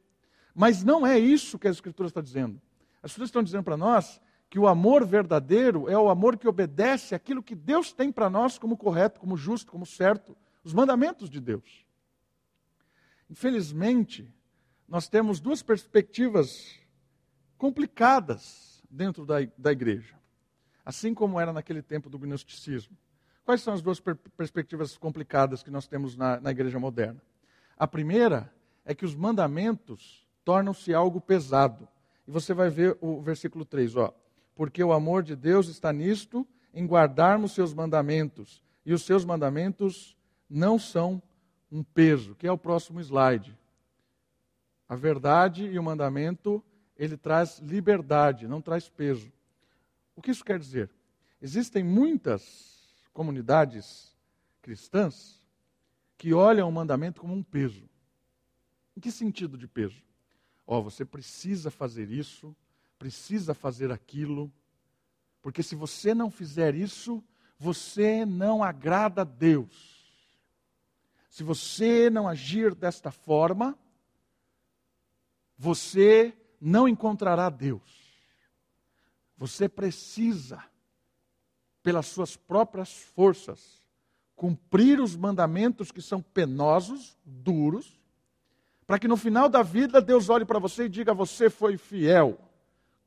[0.54, 2.62] Mas não é isso que a Escritura está dizendo.
[3.02, 7.16] As Escrituras estão dizendo para nós que o amor verdadeiro é o amor que obedece
[7.16, 11.42] aquilo que Deus tem para nós como correto, como justo, como certo, os mandamentos de
[11.42, 11.84] Deus.
[13.28, 14.32] Infelizmente,
[14.88, 16.80] nós temos duas perspectivas
[17.58, 20.16] complicadas dentro da, da igreja,
[20.86, 22.96] assim como era naquele tempo do gnosticismo.
[23.44, 27.20] Quais são as duas per perspectivas complicadas que nós temos na, na igreja moderna?
[27.78, 28.54] A primeira
[28.86, 31.88] é que os mandamentos tornam-se algo pesado.
[32.28, 34.14] E você vai ver o versículo 3, ó
[34.56, 38.64] porque o amor de Deus está nisto, em guardarmos seus mandamentos.
[38.86, 40.16] E os seus mandamentos
[40.50, 41.22] não são
[41.72, 43.58] um peso, que é o próximo slide.
[44.88, 46.64] A verdade e o mandamento,
[46.98, 49.32] ele traz liberdade, não traz peso.
[50.16, 50.90] O que isso quer dizer?
[51.42, 54.16] Existem muitas comunidades
[54.62, 55.43] cristãs
[56.18, 57.90] que olham o mandamento como um peso.
[58.96, 60.02] Em que sentido de peso?
[60.66, 62.56] Ó, oh, você precisa fazer isso,
[62.98, 64.52] precisa fazer aquilo,
[65.42, 67.24] porque se você não fizer isso,
[67.60, 70.02] você não agrada a Deus.
[71.30, 73.78] Se você não agir desta forma,
[75.58, 78.04] você não encontrará Deus.
[79.38, 80.64] Você precisa,
[81.82, 83.83] pelas suas próprias forças,
[84.36, 88.00] cumprir os mandamentos que são penosos, duros,
[88.86, 92.40] para que no final da vida Deus olhe para você e diga: Você foi fiel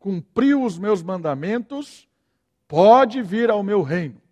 [0.06, 2.08] cumpriu os meus mandamentos,
[2.68, 4.22] pode vir ao meu reino.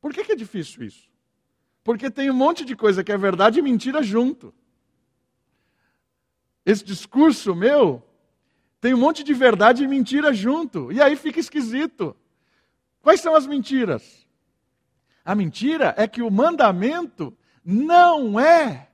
[0.00, 1.08] Por que, é difícil isso?
[1.84, 4.52] Porque tem um monte de coisa que é verdade e mentira junto.
[6.64, 8.02] Esse discurso meu
[8.80, 10.90] tem um monte de verdade e mentira junto.
[10.90, 12.16] E aí fica esquisito.
[13.06, 14.26] Quais são as mentiras?
[15.24, 17.32] A mentira é que o mandamento
[17.64, 18.88] não é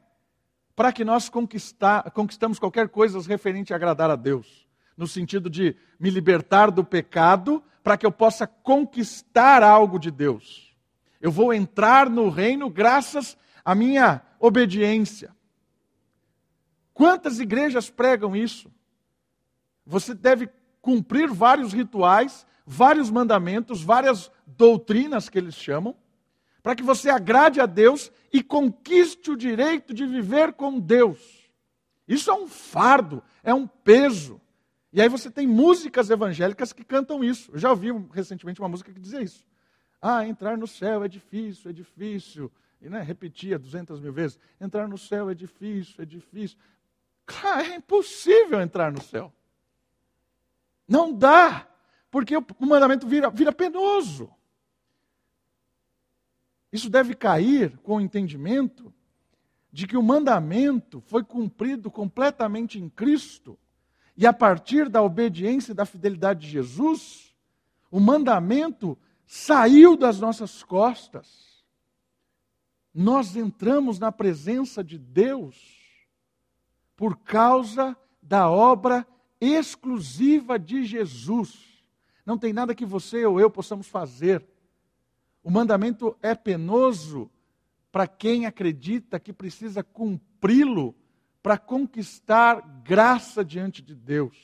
[0.77, 4.68] para que nós conquistamos qualquer coisa referente a agradar a Deus.
[4.98, 10.77] No sentido de me libertar do pecado, para que eu possa conquistar algo de Deus.
[11.18, 15.35] Eu vou entrar no reino graças à minha obediência.
[16.92, 18.70] Quantas igrejas pregam isso?
[19.87, 20.51] Você deve
[20.83, 25.96] cumprir vários rituais, vários mandamentos, várias doutrinas que eles chamam,
[26.62, 31.51] para que você agrade a Deus e conquiste o direito de viver com Deus.
[32.07, 34.40] Isso é um fardo, é um peso.
[34.92, 37.51] E aí você tem músicas evangélicas que cantam isso.
[37.53, 39.44] Eu já ouvi recentemente uma música que dizia isso.
[40.01, 42.53] Ah, entrar no céu é difícil, é difícil.
[42.81, 46.59] E né, repetia duzentas mil vezes: entrar no céu é difícil, é difícil.
[47.25, 49.33] Cara, é impossível entrar no céu.
[50.87, 51.66] Não dá,
[52.12, 54.31] porque o mandamento vira, vira penoso.
[56.70, 58.92] Isso deve cair com o entendimento
[59.72, 63.59] de que o mandamento foi cumprido completamente em Cristo,
[64.14, 67.35] e a partir da obediência e da fidelidade de Jesus,
[67.90, 71.64] o mandamento saiu das nossas costas.
[72.92, 75.57] Nós entramos na presença de Deus
[76.94, 79.07] por causa da obra
[79.40, 81.71] exclusiva de Jesus.
[82.24, 84.44] Não tem nada que você ou eu possamos fazer.
[85.42, 87.30] O mandamento é penoso
[87.90, 90.94] para quem acredita que precisa cumpri-lo
[91.42, 94.37] para conquistar graça diante de Deus.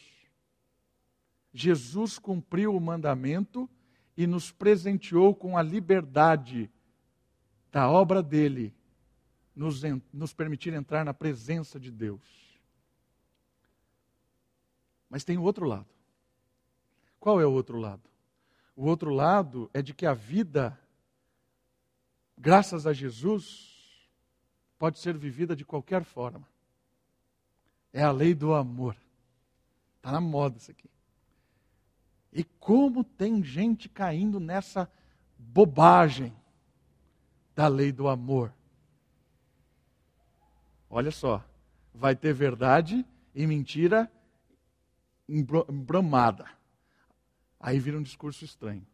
[1.52, 3.68] Jesus cumpriu o mandamento
[4.16, 6.70] e nos presenteou com a liberdade
[7.70, 8.74] da obra dele,
[9.54, 12.58] nos, nos permitir entrar na presença de Deus.
[15.08, 15.97] Mas tem o outro lado.
[17.18, 18.02] Qual é o outro lado?
[18.76, 20.78] O outro lado é de que a vida,
[22.36, 24.08] graças a Jesus,
[24.78, 26.46] pode ser vivida de qualquer forma.
[27.92, 28.96] É a lei do amor.
[29.96, 30.88] Está na moda isso aqui.
[32.32, 34.88] E como tem gente caindo nessa
[35.36, 36.32] bobagem
[37.54, 38.54] da lei do amor.
[40.88, 41.44] Olha só,
[41.92, 43.04] vai ter verdade
[43.34, 44.10] e mentira
[45.28, 46.57] embromada.
[47.60, 48.86] Aí vira um discurso estranho.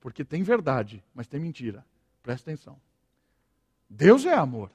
[0.00, 1.84] Porque tem verdade, mas tem mentira.
[2.22, 2.80] Presta atenção.
[3.88, 4.70] Deus é amor.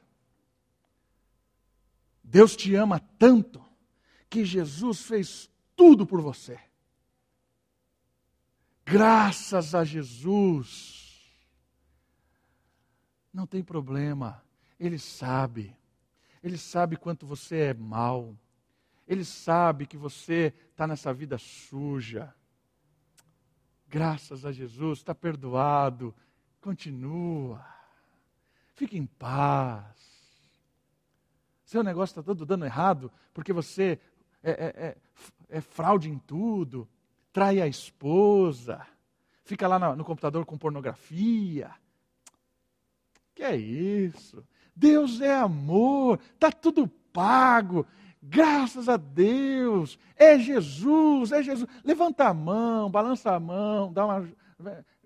[2.23, 3.63] Deus te ama tanto
[4.29, 6.59] que Jesus fez tudo por você.
[8.85, 11.07] Graças a Jesus.
[13.33, 14.43] Não tem problema.
[14.79, 15.75] Ele sabe.
[16.43, 18.35] Ele sabe quanto você é mal.
[19.07, 22.33] Ele sabe que você está nessa vida suja.
[23.87, 26.13] Graças a Jesus, está perdoado.
[26.61, 27.65] Continua.
[28.75, 29.95] Fique em paz.
[31.63, 33.99] Seu negócio está todo dando errado porque você
[34.43, 34.97] é, é, é,
[35.49, 36.87] é fraude em tudo
[37.37, 38.83] trai a esposa,
[39.43, 41.69] fica lá no, computador com pornografia.
[43.35, 44.43] Que é isso?
[44.75, 47.85] Deus é amor, está tudo pago.
[48.21, 51.69] Graças a Deus, é Jesus, é Jesus.
[51.83, 54.29] Levanta a mão, balança a mão, dá uma,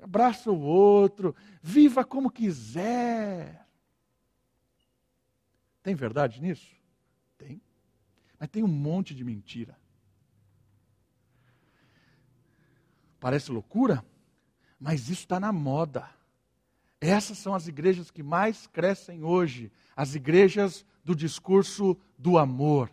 [0.01, 3.67] abraça o outro, viva como quiser.
[5.83, 6.73] Tem verdade nisso?
[7.37, 7.61] Tem.
[8.39, 9.77] Mas tem um monte de mentira.
[13.19, 14.03] Parece loucura,
[14.79, 16.09] mas isso está na moda.
[16.99, 22.91] Essas são as igrejas que mais crescem hoje, as igrejas do discurso do amor.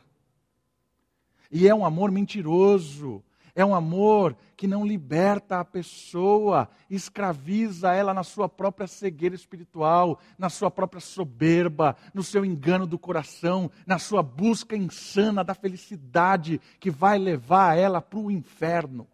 [1.51, 3.23] E é um amor mentiroso,
[3.55, 10.21] é um amor que não liberta a pessoa, escraviza ela na sua própria cegueira espiritual,
[10.39, 16.61] na sua própria soberba, no seu engano do coração, na sua busca insana da felicidade
[16.79, 19.09] que vai levar ela para o inferno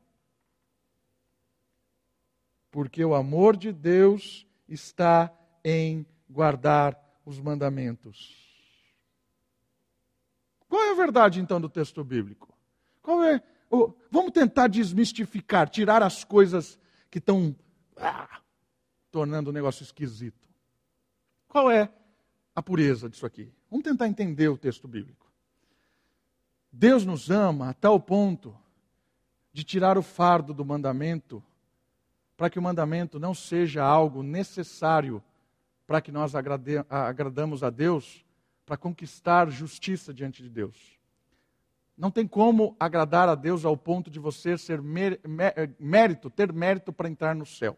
[2.74, 5.32] porque o amor de Deus está
[5.64, 8.53] em guardar os mandamentos.
[10.74, 12.52] Qual é a verdade então do texto bíblico?
[13.00, 13.40] Qual é?
[14.10, 17.54] Vamos tentar desmistificar, tirar as coisas que estão
[17.96, 18.40] ah,
[19.08, 20.48] tornando o negócio esquisito.
[21.46, 21.88] Qual é
[22.56, 23.52] a pureza disso aqui?
[23.70, 25.30] Vamos tentar entender o texto bíblico.
[26.72, 28.52] Deus nos ama a tal ponto
[29.52, 31.40] de tirar o fardo do mandamento
[32.36, 35.22] para que o mandamento não seja algo necessário
[35.86, 38.23] para que nós agrade, agradamos a Deus,
[38.64, 40.98] para conquistar justiça diante de Deus.
[41.96, 44.80] Não tem como agradar a Deus ao ponto de você ser
[45.78, 47.76] mérito, ter mérito para entrar no céu.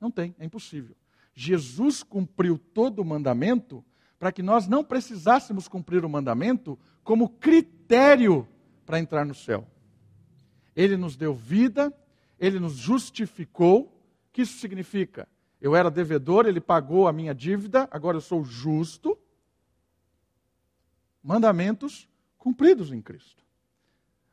[0.00, 0.96] Não tem, é impossível.
[1.34, 3.84] Jesus cumpriu todo o mandamento
[4.18, 8.48] para que nós não precisássemos cumprir o mandamento como critério
[8.86, 9.66] para entrar no céu.
[10.74, 11.92] Ele nos deu vida,
[12.38, 13.94] ele nos justificou
[14.32, 15.28] que isso significa?
[15.60, 19.17] Eu era devedor, ele pagou a minha dívida, agora eu sou justo.
[21.22, 23.44] Mandamentos cumpridos em Cristo.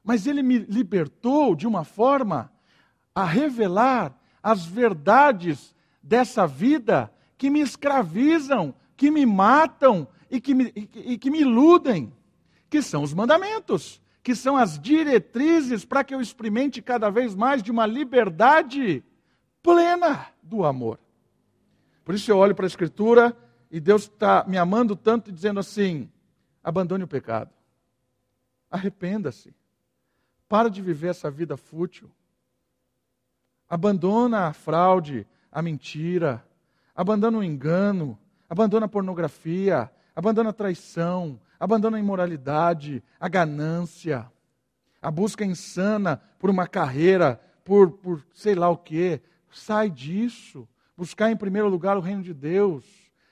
[0.03, 2.51] Mas ele me libertou de uma forma
[3.13, 10.71] a revelar as verdades dessa vida que me escravizam, que me matam e que me,
[10.75, 12.13] e, que me iludem,
[12.69, 17.63] que são os mandamentos, que são as diretrizes para que eu experimente cada vez mais
[17.63, 19.03] de uma liberdade
[19.61, 20.99] plena do amor.
[22.03, 23.35] Por isso eu olho para a Escritura
[23.71, 26.09] e Deus está me amando tanto e dizendo assim:
[26.65, 27.51] abandone o pecado,
[28.71, 29.53] arrependa-se,
[30.49, 32.09] para de viver essa vida fútil,
[33.69, 36.43] abandona a fraude, a mentira,
[36.95, 38.17] abandona o engano,
[38.49, 44.29] abandona a pornografia, abandona a traição, abandona a imoralidade, a ganância,
[44.99, 49.21] a busca insana por uma carreira, por, por sei lá o quê,
[49.55, 50.67] Sai disso.
[50.97, 52.85] Buscar em primeiro lugar o reino de Deus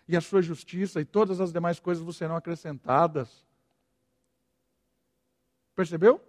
[0.07, 3.45] e a sua justiça, e todas as demais coisas vos serão acrescentadas.
[5.75, 6.21] Percebeu?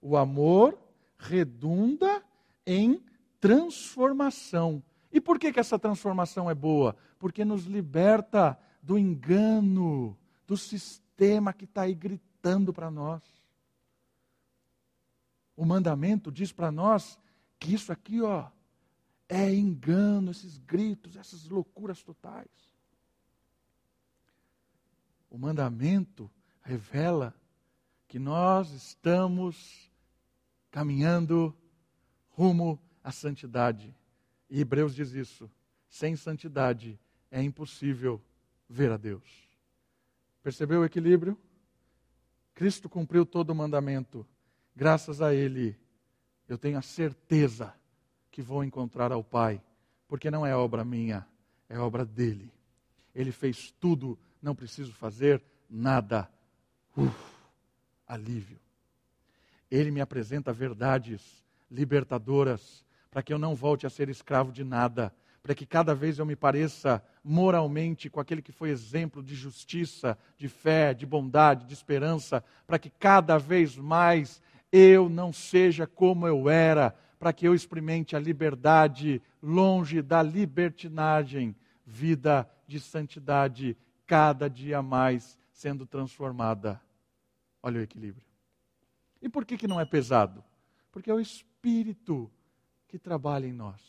[0.00, 0.78] O amor
[1.18, 2.22] redunda
[2.66, 3.02] em
[3.40, 4.82] transformação.
[5.12, 6.96] E por que, que essa transformação é boa?
[7.18, 13.22] Porque nos liberta do engano, do sistema que está aí gritando para nós.
[15.56, 17.18] O mandamento diz para nós
[17.60, 18.48] que isso aqui, ó,
[19.28, 22.73] é engano, esses gritos, essas loucuras totais.
[25.34, 26.30] O mandamento
[26.62, 27.34] revela
[28.06, 29.90] que nós estamos
[30.70, 31.52] caminhando
[32.28, 33.92] rumo à santidade.
[34.48, 35.50] E Hebreus diz isso:
[35.88, 37.00] sem santidade
[37.32, 38.22] é impossível
[38.68, 39.28] ver a Deus.
[40.40, 41.36] Percebeu o equilíbrio?
[42.54, 44.24] Cristo cumpriu todo o mandamento.
[44.76, 45.76] Graças a Ele,
[46.46, 47.74] eu tenho a certeza
[48.30, 49.60] que vou encontrar ao Pai,
[50.06, 51.26] porque não é obra minha,
[51.68, 52.54] é obra dele.
[53.12, 56.28] Ele fez tudo, não preciso fazer nada.
[56.94, 57.16] Uf,
[58.06, 58.60] alívio.
[59.70, 65.12] Ele me apresenta verdades libertadoras para que eu não volte a ser escravo de nada,
[65.42, 70.18] para que cada vez eu me pareça moralmente com aquele que foi exemplo de justiça,
[70.36, 76.26] de fé, de bondade, de esperança, para que cada vez mais eu não seja como
[76.26, 83.76] eu era, para que eu experimente a liberdade longe da libertinagem, vida de santidade,
[84.06, 86.80] cada dia mais sendo transformada.
[87.62, 88.26] Olha o equilíbrio.
[89.20, 90.44] E por que, que não é pesado?
[90.92, 92.30] Porque é o Espírito
[92.88, 93.80] que trabalha em nós.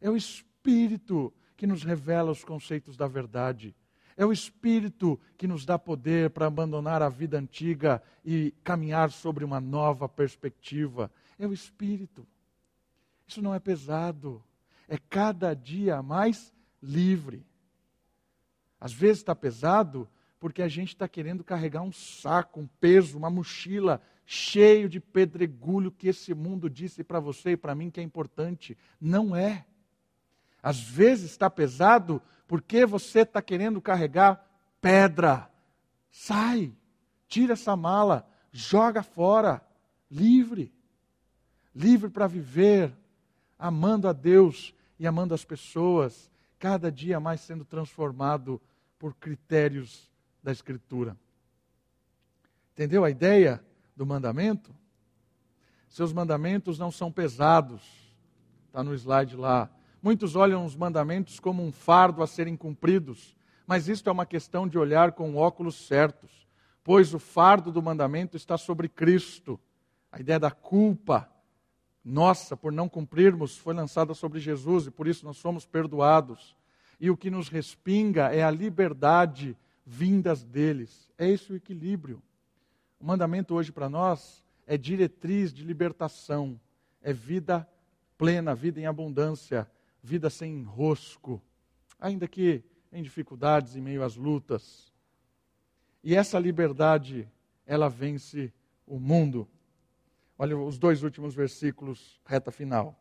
[0.00, 3.74] É o Espírito que nos revela os conceitos da verdade.
[4.16, 9.44] É o Espírito que nos dá poder para abandonar a vida antiga e caminhar sobre
[9.44, 12.26] uma nova perspectiva é o Espírito.
[13.26, 14.42] Isso não é pesado,
[14.88, 16.52] é cada dia mais
[16.82, 17.44] livre.
[18.84, 20.06] Às vezes está pesado
[20.38, 25.90] porque a gente está querendo carregar um saco, um peso, uma mochila cheio de pedregulho
[25.90, 28.76] que esse mundo disse para você e para mim que é importante.
[29.00, 29.64] Não é.
[30.62, 34.44] Às vezes está pesado porque você está querendo carregar
[34.80, 35.50] pedra.
[36.10, 36.74] Sai,
[37.26, 39.66] tira essa mala, joga fora,
[40.10, 40.74] livre
[41.74, 42.94] livre para viver,
[43.58, 48.60] amando a Deus e amando as pessoas, cada dia mais sendo transformado
[49.04, 50.10] por critérios
[50.42, 51.14] da Escritura.
[52.72, 53.62] Entendeu a ideia
[53.94, 54.74] do mandamento?
[55.90, 57.82] Seus mandamentos não são pesados,
[58.66, 59.68] está no slide lá.
[60.02, 63.36] Muitos olham os mandamentos como um fardo a serem cumpridos,
[63.66, 66.48] mas isto é uma questão de olhar com óculos certos,
[66.82, 69.60] pois o fardo do mandamento está sobre Cristo.
[70.10, 71.30] A ideia da culpa,
[72.02, 76.56] nossa, por não cumprirmos, foi lançada sobre Jesus e por isso nós somos perdoados.
[77.00, 81.10] E o que nos respinga é a liberdade vindas deles.
[81.18, 82.22] É esse o equilíbrio.
[82.98, 86.58] O mandamento hoje para nós é diretriz de libertação,
[87.02, 87.68] é vida
[88.16, 89.70] plena, vida em abundância,
[90.02, 91.42] vida sem enrosco,
[92.00, 94.92] ainda que em dificuldades, em meio às lutas.
[96.02, 97.28] E essa liberdade,
[97.66, 98.52] ela vence
[98.86, 99.48] o mundo.
[100.38, 102.98] Olha os dois últimos versículos, reta final.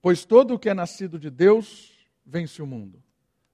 [0.00, 1.95] Pois todo o que é nascido de Deus
[2.26, 3.02] vence o mundo.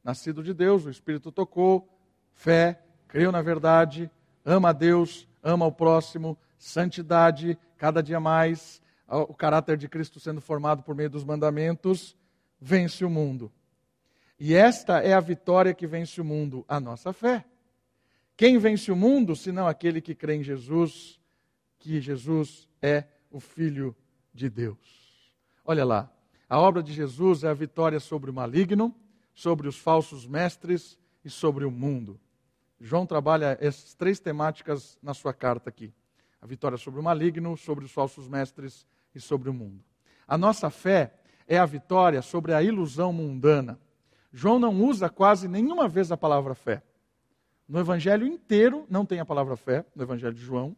[0.03, 1.89] Nascido de Deus, o Espírito tocou,
[2.33, 4.11] fé, creu na verdade,
[4.45, 10.41] ama a Deus, ama o próximo, santidade, cada dia mais, o caráter de Cristo sendo
[10.41, 12.17] formado por meio dos mandamentos,
[12.59, 13.53] vence o mundo.
[14.39, 17.45] E esta é a vitória que vence o mundo, a nossa fé.
[18.37, 21.21] Quem vence o mundo, senão aquele que crê em Jesus
[21.83, 23.95] que Jesus é o Filho
[24.33, 24.79] de Deus.
[25.65, 26.13] Olha lá,
[26.53, 28.95] a obra de Jesus é a vitória sobre o maligno,
[29.35, 32.21] sobre os falsos mestres e sobre o mundo.
[32.79, 35.95] João trabalha essas três temáticas na sua carta aqui:
[36.43, 39.83] a vitória sobre o maligno, sobre os falsos mestres e sobre o mundo.
[40.29, 41.15] A nossa fé
[41.49, 43.81] é a vitória sobre a ilusão mundana.
[44.31, 46.83] João não usa quase nenhuma vez a palavra fé.
[47.67, 50.77] No evangelho inteiro não tem a palavra fé, no evangelho de João.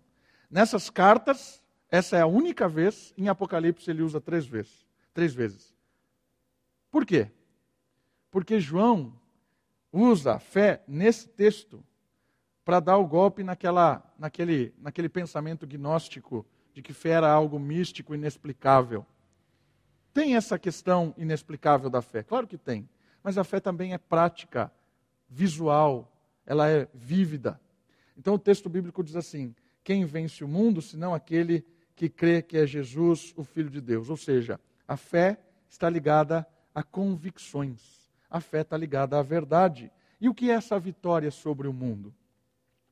[0.48, 1.60] Nessas cartas,
[1.90, 4.83] essa é a única vez, em Apocalipse ele usa três vezes.
[5.14, 5.74] Três vezes.
[6.90, 7.30] Por quê?
[8.30, 9.18] Porque João
[9.92, 11.82] usa a fé nesse texto
[12.64, 18.14] para dar o golpe naquela, naquele, naquele pensamento gnóstico de que fé era algo místico,
[18.14, 19.06] inexplicável.
[20.12, 22.22] Tem essa questão inexplicável da fé?
[22.22, 22.88] Claro que tem.
[23.22, 24.72] Mas a fé também é prática,
[25.28, 26.12] visual,
[26.44, 27.60] ela é vívida.
[28.16, 32.56] Então o texto bíblico diz assim: quem vence o mundo, senão aquele que crê que
[32.56, 34.10] é Jesus, o Filho de Deus.
[34.10, 38.10] Ou seja, a fé está ligada a convicções.
[38.28, 39.90] A fé está ligada à verdade.
[40.20, 42.14] E o que é essa vitória sobre o mundo?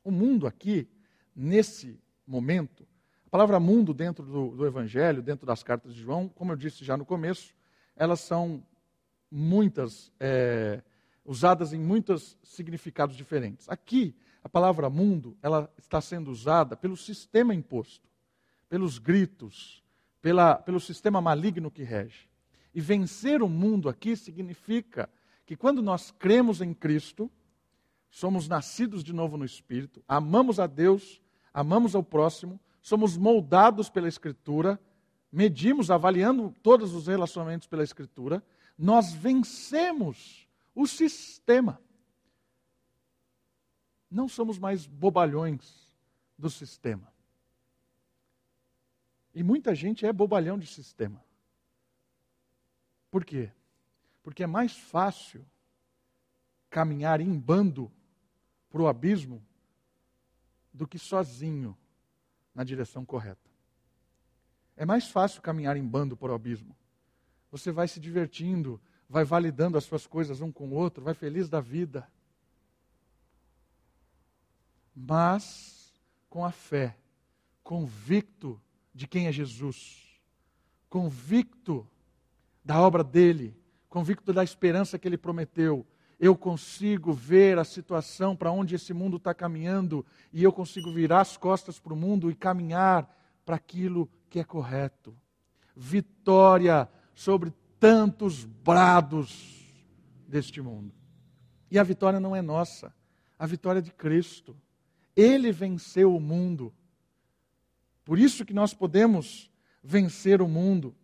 [0.05, 0.88] O mundo aqui,
[1.34, 2.86] nesse momento,
[3.32, 6.99] palavra mundo dentro do, do Evangelho, dentro das cartas de João, como eu disse já
[6.99, 7.55] no começo,
[7.97, 8.62] elas são
[9.30, 10.82] muitas, é,
[11.24, 13.66] usadas em muitos significados diferentes.
[13.70, 14.14] Aqui,
[14.45, 18.07] a palavra mundo, ela está sendo usada pelo sistema imposto,
[18.68, 19.82] pelos gritos,
[20.23, 22.29] pela, pelo sistema maligno que rege.
[22.73, 25.11] E vencer o mundo aqui significa
[25.45, 27.31] que quando nós cremos em Cristo,
[28.09, 31.20] somos nascidos de novo no Espírito, amamos a Deus,
[31.53, 34.81] amamos ao próximo, somos moldados pela Escritura,
[35.31, 38.43] medimos, avaliando todos os relacionamentos pela Escritura,
[38.79, 41.81] nós vencemos o sistema.
[44.11, 45.89] Não somos mais bobalhões
[46.39, 47.12] do sistema.
[49.35, 51.24] E muita gente é bobalhão de sistema.
[53.11, 53.51] Por quê?
[54.22, 55.45] Porque é mais fácil
[56.70, 57.91] caminhar em bando
[58.70, 59.45] para o abismo
[60.72, 61.76] do que sozinho
[62.55, 63.51] na direção correta.
[64.76, 66.74] É mais fácil caminhar em bando para o abismo.
[67.51, 71.49] Você vai se divertindo, vai validando as suas coisas um com o outro, vai feliz
[71.49, 72.11] da vida.
[74.95, 75.93] Mas
[76.30, 76.97] com a fé,
[77.62, 78.61] convicto
[78.95, 80.20] de quem é Jesus,
[80.88, 81.86] convicto
[82.64, 83.57] da obra dele,
[83.88, 85.86] convicto da esperança que ele prometeu,
[86.18, 91.20] eu consigo ver a situação para onde esse mundo está caminhando e eu consigo virar
[91.20, 93.12] as costas para o mundo e caminhar
[93.45, 95.16] para aquilo que é correto.
[95.74, 99.66] Vitória sobre tantos brados
[100.28, 100.95] deste mundo.
[101.68, 102.95] E a vitória não é nossa,
[103.38, 104.57] a vitória é de Cristo.
[105.16, 106.72] Ele venceu o mundo.
[108.05, 109.50] Por isso que nós podemos
[109.82, 110.94] vencer o mundo.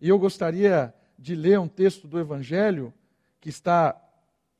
[0.00, 2.92] E eu gostaria de ler um texto do Evangelho
[3.40, 4.00] que está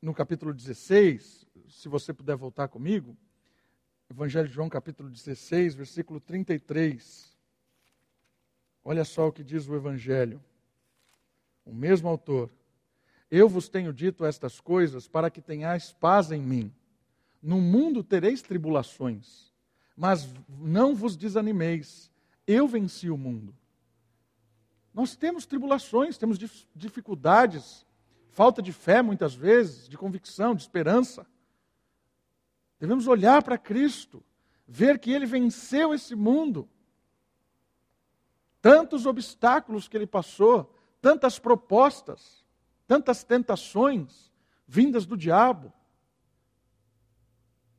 [0.01, 3.17] no capítulo 16, se você puder voltar comigo.
[4.09, 7.31] Evangelho de João, capítulo 16, versículo 33.
[8.83, 10.41] Olha só o que diz o Evangelho
[11.65, 12.49] o mesmo autor.
[13.29, 16.71] Eu vos tenho dito estas coisas para que tenhais paz em mim.
[17.41, 19.52] No mundo tereis tribulações,
[19.95, 20.27] mas
[20.59, 22.11] não vos desanimeis.
[22.45, 23.55] Eu venci o mundo.
[24.93, 26.37] Nós temos tribulações, temos
[26.75, 27.85] dificuldades,
[28.29, 31.25] falta de fé muitas vezes, de convicção, de esperança.
[32.79, 34.23] Devemos olhar para Cristo,
[34.67, 36.69] ver que Ele venceu esse mundo.
[38.61, 42.45] Tantos obstáculos que Ele passou, tantas propostas,
[42.87, 44.31] tantas tentações
[44.67, 45.71] vindas do diabo.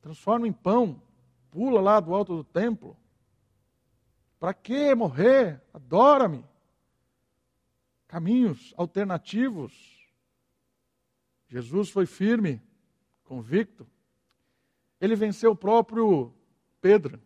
[0.01, 1.01] Transforma em pão,
[1.55, 2.97] pula lá do alto do templo.
[4.37, 5.63] Para que morrer?
[5.73, 6.43] Adora-me.
[8.09, 9.73] Caminhos alternativos.
[11.47, 12.61] Jesus foi firme,
[13.23, 13.87] convicto.
[14.99, 16.33] Ele venceu o próprio
[16.81, 17.21] Pedro.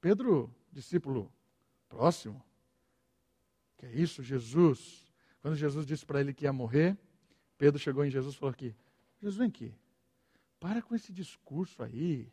[0.00, 1.30] Pedro, discípulo
[1.90, 2.42] próximo,
[3.76, 5.12] que é isso, Jesus?
[5.42, 6.96] Quando Jesus disse para ele que ia morrer,
[7.58, 8.74] Pedro chegou em Jesus e falou aqui:
[9.20, 9.81] Jesus, vem aqui.
[10.62, 12.32] Para com esse discurso aí.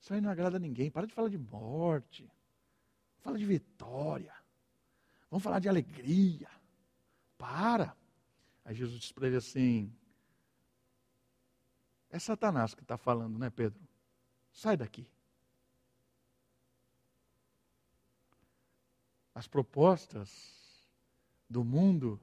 [0.00, 0.88] Isso aí não agrada a ninguém.
[0.88, 2.30] Para de falar de morte.
[3.18, 4.32] Fala de vitória.
[5.28, 6.48] Vamos falar de alegria.
[7.36, 7.96] Para.
[8.64, 9.92] Aí Jesus disse para ele assim:
[12.08, 13.82] É Satanás que está falando, né, Pedro?
[14.52, 15.10] Sai daqui.
[19.34, 20.88] As propostas
[21.50, 22.20] do mundo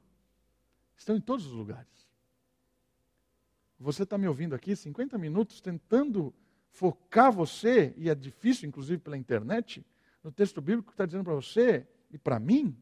[0.96, 2.09] estão em todos os lugares.
[3.80, 6.34] Você está me ouvindo aqui 50 minutos tentando
[6.70, 9.86] focar você, e é difícil, inclusive pela internet,
[10.24, 12.76] no texto bíblico que está dizendo para você e para mim.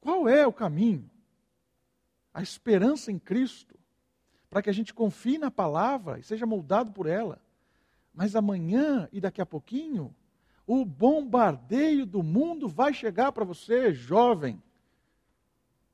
[0.00, 1.08] Qual é o caminho?
[2.34, 3.78] A esperança em Cristo,
[4.50, 7.40] para que a gente confie na palavra e seja moldado por ela.
[8.12, 10.14] Mas amanhã e daqui a pouquinho,
[10.66, 14.60] o bombardeio do mundo vai chegar para você, jovem,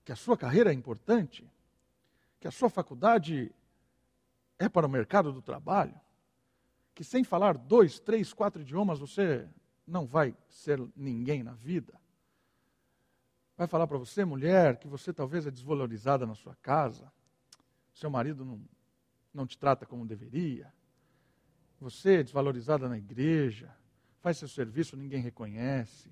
[0.05, 1.47] que a sua carreira é importante,
[2.45, 3.51] que a sua faculdade
[4.59, 5.99] é para o mercado do trabalho,
[6.95, 9.49] que sem falar dois, três, quatro idiomas você
[9.87, 11.99] não vai ser ninguém na vida.
[13.57, 17.11] Vai falar para você, mulher, que você talvez é desvalorizada na sua casa,
[17.95, 18.61] seu marido não,
[19.33, 20.71] não te trata como deveria,
[21.81, 23.75] você é desvalorizada na igreja,
[24.21, 26.11] faz seu serviço, ninguém reconhece.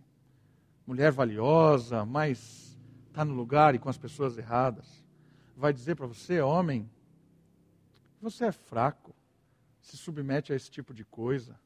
[0.86, 5.01] Mulher valiosa, mas está no lugar e com as pessoas erradas.
[5.62, 6.90] Vai dizer para você, homem,
[8.20, 9.14] você é fraco,
[9.80, 11.56] se submete a esse tipo de coisa.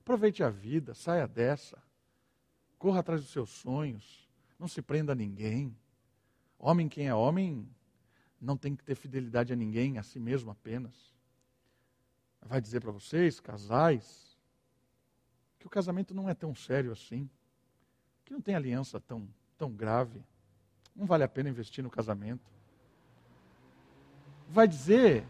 [0.00, 1.76] Aproveite a vida, saia dessa.
[2.78, 4.26] Corra atrás dos seus sonhos,
[4.58, 5.76] não se prenda a ninguém.
[6.58, 7.68] Homem, quem é homem,
[8.40, 11.14] não tem que ter fidelidade a ninguém, a si mesmo apenas.
[12.40, 14.38] Vai dizer para vocês, casais,
[15.58, 17.28] que o casamento não é tão sério assim,
[18.24, 19.28] que não tem aliança tão,
[19.58, 20.24] tão grave,
[20.96, 22.54] não vale a pena investir no casamento.
[24.48, 25.26] Vai dizer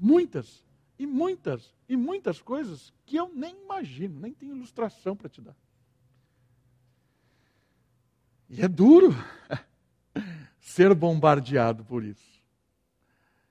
[0.00, 0.64] muitas
[0.98, 5.56] e muitas e muitas coisas que eu nem imagino, nem tenho ilustração para te dar.
[8.48, 9.10] E é duro
[10.60, 12.40] ser bombardeado por isso.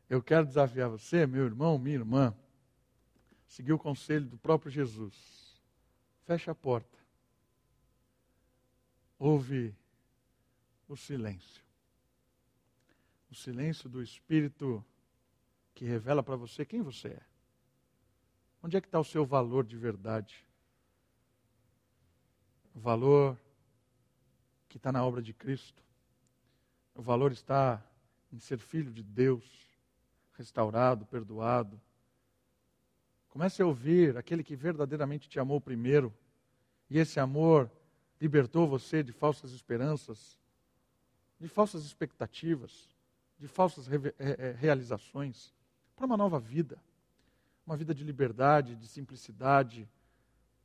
[0.09, 2.35] Eu quero desafiar você, meu irmão, minha irmã,
[3.47, 5.15] seguir o conselho do próprio Jesus.
[6.25, 6.97] Feche a porta.
[9.17, 9.75] Ouve
[10.87, 11.68] o silêncio.
[13.29, 14.83] O silêncio do Espírito
[15.73, 17.21] que revela para você quem você é.
[18.61, 20.45] Onde é que está o seu valor de verdade?
[22.75, 23.37] O valor
[24.67, 25.81] que está na obra de Cristo.
[26.93, 27.83] O valor está
[28.31, 29.43] em ser filho de Deus,
[30.33, 31.79] restaurado, perdoado.
[33.29, 36.13] Comece a ouvir aquele que verdadeiramente te amou primeiro,
[36.89, 37.71] e esse amor
[38.19, 40.37] libertou você de falsas esperanças,
[41.39, 42.89] de falsas expectativas,
[43.39, 43.97] de falsas re
[44.57, 45.53] realizações,
[45.95, 46.77] para uma nova vida.
[47.65, 49.87] Uma vida de liberdade, de simplicidade,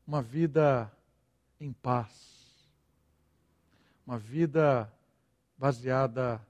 [0.07, 0.91] uma vida
[1.61, 2.35] em paz.
[4.07, 4.93] Uma vida
[5.57, 6.45] baseada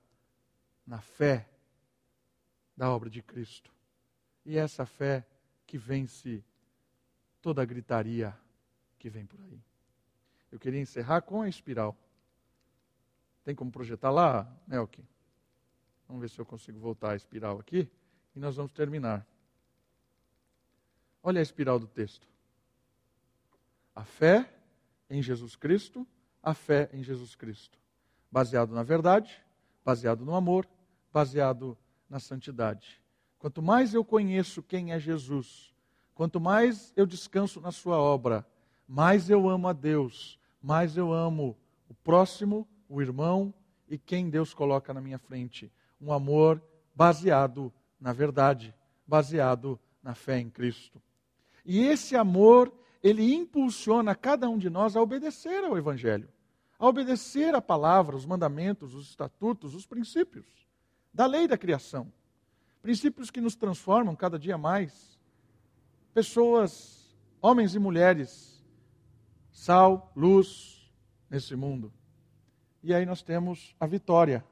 [0.87, 1.49] na fé
[2.77, 3.72] da obra de Cristo.
[4.45, 5.27] E é essa fé
[5.66, 6.45] que vence
[7.41, 8.37] toda a gritaria
[8.99, 9.61] que vem por aí.
[10.51, 11.97] Eu queria encerrar com a espiral.
[13.45, 15.05] Tem como projetar lá, Melk?
[16.07, 17.89] Vamos ver se eu consigo voltar a espiral aqui
[18.35, 19.27] e nós vamos terminar.
[21.23, 22.29] Olha a espiral do texto.
[23.95, 24.53] A fé
[25.09, 26.07] em Jesus Cristo,
[26.43, 27.79] a fé em Jesus Cristo.
[28.31, 29.41] Baseado na verdade,
[29.85, 30.69] baseado no amor,
[31.13, 31.79] baseado
[32.09, 33.01] na santidade.
[33.39, 35.75] Quanto mais eu conheço quem é Jesus,
[36.15, 38.47] quanto mais eu descanso na Sua obra,
[38.87, 41.57] mais eu amo a Deus, mais eu amo
[41.89, 43.53] o próximo, o irmão
[43.89, 45.73] e quem Deus coloca na minha frente.
[46.01, 46.62] Um amor
[46.95, 47.72] baseado
[48.05, 48.74] na verdade,
[49.07, 51.01] baseado na fé em Cristo.
[51.64, 52.70] E esse amor,
[53.03, 56.28] ele impulsiona cada um de nós a obedecer ao Evangelho,
[56.78, 60.45] a obedecer a palavra, os mandamentos, os estatutos, os princípios
[61.14, 62.12] da lei da criação.
[62.82, 65.18] Princípios que nos transformam cada dia mais.
[66.12, 68.62] Pessoas, homens e mulheres,
[69.51, 70.92] sal, luz
[71.30, 71.90] nesse mundo.
[72.82, 74.45] E aí nós temos a vitória,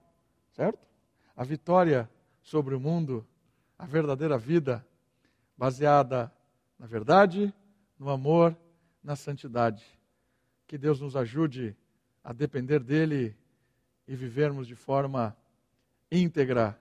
[0.53, 0.92] certo?
[1.37, 2.09] A vitória
[2.43, 3.27] sobre o mundo,
[3.79, 4.85] a verdadeira vida,
[5.57, 6.33] baseada
[6.83, 7.55] na verdade,
[7.97, 8.57] no amor,
[9.05, 9.85] na santidade.
[10.67, 11.77] Que Deus nos ajude
[12.25, 13.37] a depender dEle
[14.07, 15.37] e vivermos de forma
[16.11, 16.77] íntegra,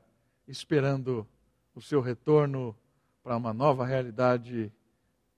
[0.48, 1.28] esperando
[1.76, 2.76] o seu retorno
[3.22, 4.74] para uma nova realidade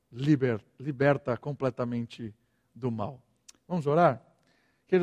[0.09, 2.33] liber, liberta completamente
[2.73, 3.21] do mal.
[3.67, 4.25] Vamos orar?